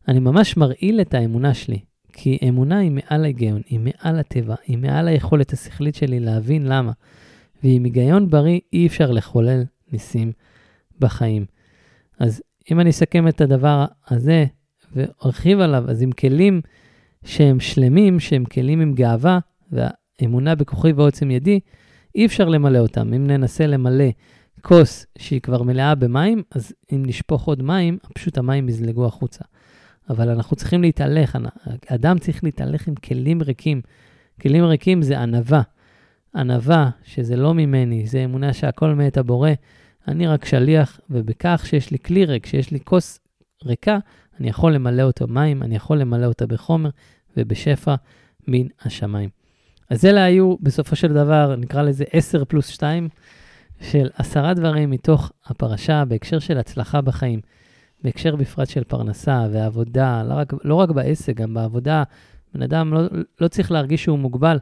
אני 0.08 0.20
ממש 0.20 0.58
מרעיל 0.58 1.02
את 1.02 1.14
האמונה 1.14 1.54
שלי. 1.54 1.80
כי 2.14 2.38
אמונה 2.50 2.78
היא 2.78 2.92
מעל 2.92 3.24
ההיגיון, 3.24 3.62
היא 3.66 3.80
מעל 3.80 4.20
הטבע, 4.20 4.56
היא 4.68 4.78
מעל 4.78 5.08
היכולת 5.08 5.54
השכלית 5.54 5.96
שלי 5.96 6.20
להבין 6.20 6.68
למה. 6.68 6.92
ועם 7.64 7.84
היגיון 7.84 8.30
בריא 8.30 8.60
אי 8.74 8.88
אפשר 8.88 9.12
לחולל 9.12 9.64
ניסים 9.92 10.32
בחיים. 11.00 11.46
אז 12.20 12.42
אם 12.72 12.80
אני 12.80 12.90
אסכם 12.90 13.28
את 13.28 13.42
הדבר 13.42 13.86
הזה 14.08 14.46
וארחיב 14.96 15.60
עליו, 15.60 15.90
אז 15.90 16.02
עם 16.02 16.12
כלים 16.12 16.62
שהם 17.24 17.60
שלמים, 17.60 18.20
שהם 18.20 18.46
כלים 18.46 18.82
עם 18.82 18.94
גאווה, 18.94 19.40
והאמונה 19.72 20.56
בכוחי 20.56 20.92
ועוצם 20.92 21.32
ידי, 21.32 21.60
אי 22.16 22.26
אפשר 22.26 22.50
למלא 22.50 22.80
אותם. 22.80 23.14
אם 23.14 23.28
ננסה 23.28 23.68
למלא 23.68 24.10
כוס 24.62 25.06
שהיא 25.18 25.42
כבר 25.42 25.64
מלאה 25.64 25.96
במים, 25.96 26.44
אז 26.52 26.74
אם 26.92 27.04
נשפוך 27.06 27.48
עוד 27.48 27.62
מים, 27.62 27.98
פשוט 28.14 28.38
המים 28.38 28.70
יזלגו 28.70 29.06
החוצה. 29.06 29.44
אבל 30.10 30.30
אנחנו 30.30 30.56
צריכים 30.56 30.82
להתהלך, 30.82 31.38
אדם 31.88 32.20
צריך 32.20 32.44
להתהלך 32.44 32.88
עם 32.88 32.96
כלים 32.96 33.42
ריקים. 33.42 33.82
כלים 34.42 34.64
ריקים 34.64 35.02
זה 35.02 35.20
ענווה. 35.20 35.62
ענווה, 36.36 36.90
שזה 37.04 37.36
לא 37.36 37.54
ממני, 37.54 38.08
זה 38.08 38.24
אמונה 38.24 38.54
שהכל 38.54 38.94
מאת 38.94 39.18
הבורא, 39.18 39.50
אני 40.08 40.28
רק 40.28 40.46
שליח, 40.46 41.00
ובכך 41.10 41.64
שיש 41.66 41.92
לי 41.92 42.00
כלי 42.00 42.26
ריק, 42.26 42.46
שיש 42.46 42.72
לי 42.72 42.80
כוס 42.80 43.20
ריקה, 43.66 43.98
אני 44.40 44.50
יכול 44.50 44.74
למלא 44.74 45.04
אותו 45.04 45.28
מים, 45.28 45.64
אני 45.64 45.76
יכול 45.76 45.98
למלא 45.98 46.26
אותה 46.26 46.48
בחומר 46.48 46.90
ובשפע 47.38 47.96
מן 48.48 48.68
השמיים. 48.82 49.30
אז 49.90 50.06
אלה 50.06 50.24
היו 50.24 50.56
בסופו 50.62 50.96
של 50.96 51.14
דבר, 51.14 51.56
נקרא 51.56 51.82
לזה 51.82 52.04
10 52.12 52.46
פלוס 52.46 52.68
2, 52.68 53.10
של 53.82 54.10
עשרה 54.16 54.54
דברים 54.54 54.90
מתוך 54.90 55.32
הפרשה 55.46 56.06
בהקשר 56.06 56.40
של 56.40 56.58
הצלחה 56.58 57.02
בחיים, 57.02 57.40
בהקשר 58.04 58.36
בפרט 58.36 58.70
של 58.70 58.84
פרנסה 58.84 59.48
ועבודה, 59.52 60.24
לא 60.24 60.34
רק, 60.34 60.54
לא 60.64 60.76
רק 60.76 60.90
בעסק, 60.90 61.36
גם 61.36 61.54
בעבודה. 61.54 62.04
בן 62.54 62.62
אדם 62.62 62.94
לא, 62.94 63.02
לא 63.42 63.48
צריך 63.48 63.72
להרגיש 63.72 64.04
שהוא 64.04 64.20
מוגבל. 64.20 64.58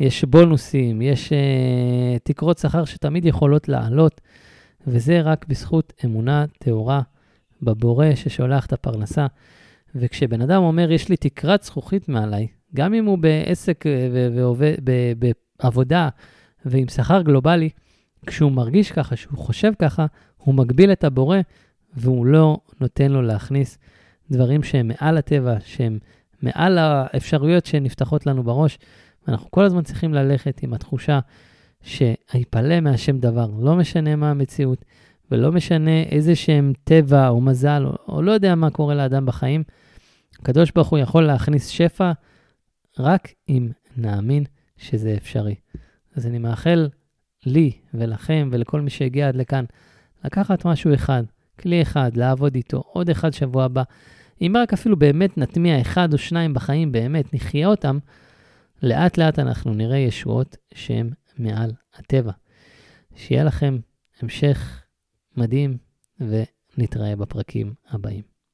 יש 0.00 0.24
בונוסים, 0.24 1.02
יש 1.02 1.28
uh, 1.28 2.18
תקרות 2.24 2.58
שכר 2.58 2.84
שתמיד 2.84 3.24
יכולות 3.24 3.68
לעלות, 3.68 4.20
וזה 4.86 5.20
רק 5.20 5.46
בזכות 5.48 5.92
אמונה 6.04 6.44
טהורה 6.58 7.00
בבורא 7.62 8.14
ששולח 8.14 8.66
את 8.66 8.72
הפרנסה. 8.72 9.26
וכשבן 9.94 10.40
אדם 10.40 10.62
אומר, 10.62 10.90
יש 10.90 11.08
לי 11.08 11.16
תקרת 11.16 11.62
זכוכית 11.62 12.08
מעליי, 12.08 12.46
גם 12.74 12.94
אם 12.94 13.04
הוא 13.04 13.18
בעסק 13.18 13.86
אה, 13.86 14.28
ועובד, 14.34 14.74
בעבודה 15.18 16.08
ועם 16.64 16.88
שכר 16.88 17.22
גלובלי, 17.22 17.68
כשהוא 18.26 18.52
מרגיש 18.52 18.92
ככה, 18.92 19.16
שהוא 19.16 19.38
חושב 19.38 19.72
ככה, 19.78 20.06
הוא 20.36 20.54
מגביל 20.54 20.92
את 20.92 21.04
הבורא 21.04 21.38
והוא 21.96 22.26
לא 22.26 22.58
נותן 22.80 23.12
לו 23.12 23.22
להכניס 23.22 23.78
דברים 24.30 24.62
שהם 24.62 24.88
מעל 24.88 25.18
הטבע, 25.18 25.56
שהם 25.64 25.98
מעל 26.42 26.78
האפשרויות 26.78 27.66
שנפתחות 27.66 28.26
לנו 28.26 28.42
בראש. 28.42 28.78
ואנחנו 29.26 29.50
כל 29.50 29.64
הזמן 29.64 29.82
צריכים 29.82 30.14
ללכת 30.14 30.62
עם 30.62 30.74
התחושה 30.74 31.20
שיפלא 31.82 32.80
מהשם 32.80 33.18
דבר, 33.18 33.50
לא 33.58 33.76
משנה 33.76 34.16
מה 34.16 34.30
המציאות, 34.30 34.84
ולא 35.30 35.52
משנה 35.52 36.02
איזה 36.02 36.36
שהם 36.36 36.72
טבע 36.84 37.28
או 37.28 37.40
מזל, 37.40 37.82
או, 37.86 38.14
או 38.14 38.22
לא 38.22 38.32
יודע 38.32 38.54
מה 38.54 38.70
קורה 38.70 38.94
לאדם 38.94 39.26
בחיים, 39.26 39.62
הקדוש 40.40 40.70
ברוך 40.70 40.88
הוא 40.88 40.98
יכול 40.98 41.22
להכניס 41.26 41.68
שפע 41.68 42.12
רק 42.98 43.28
אם 43.48 43.68
נאמין 43.96 44.44
שזה 44.76 45.14
אפשרי. 45.16 45.54
אז 46.16 46.26
אני 46.26 46.38
מאחל 46.38 46.88
לי 47.46 47.72
ולכם 47.94 48.48
ולכל 48.52 48.80
מי 48.80 48.90
שהגיע 48.90 49.28
עד 49.28 49.36
לכאן, 49.36 49.64
לקחת 50.24 50.64
משהו 50.64 50.94
אחד, 50.94 51.22
כלי 51.60 51.82
אחד, 51.82 52.16
לעבוד 52.16 52.54
איתו, 52.54 52.82
עוד 52.86 53.10
אחד 53.10 53.32
שבוע 53.32 53.64
הבא. 53.64 53.82
אם 54.40 54.54
רק 54.62 54.72
אפילו 54.72 54.96
באמת 54.98 55.38
נטמיע 55.38 55.80
אחד 55.80 56.12
או 56.12 56.18
שניים 56.18 56.54
בחיים, 56.54 56.92
באמת 56.92 57.34
נחיה 57.34 57.66
אותם, 57.66 57.98
לאט 58.82 59.18
לאט 59.18 59.38
אנחנו 59.38 59.74
נראה 59.74 59.98
ישועות 59.98 60.56
שהן 60.74 61.10
מעל 61.38 61.72
הטבע. 61.94 62.32
שיהיה 63.16 63.44
לכם 63.44 63.78
המשך 64.22 64.83
מדהים 65.36 65.78
ונתראה 66.20 67.16
בפרקים 67.16 67.74
הבאים. 67.90 68.33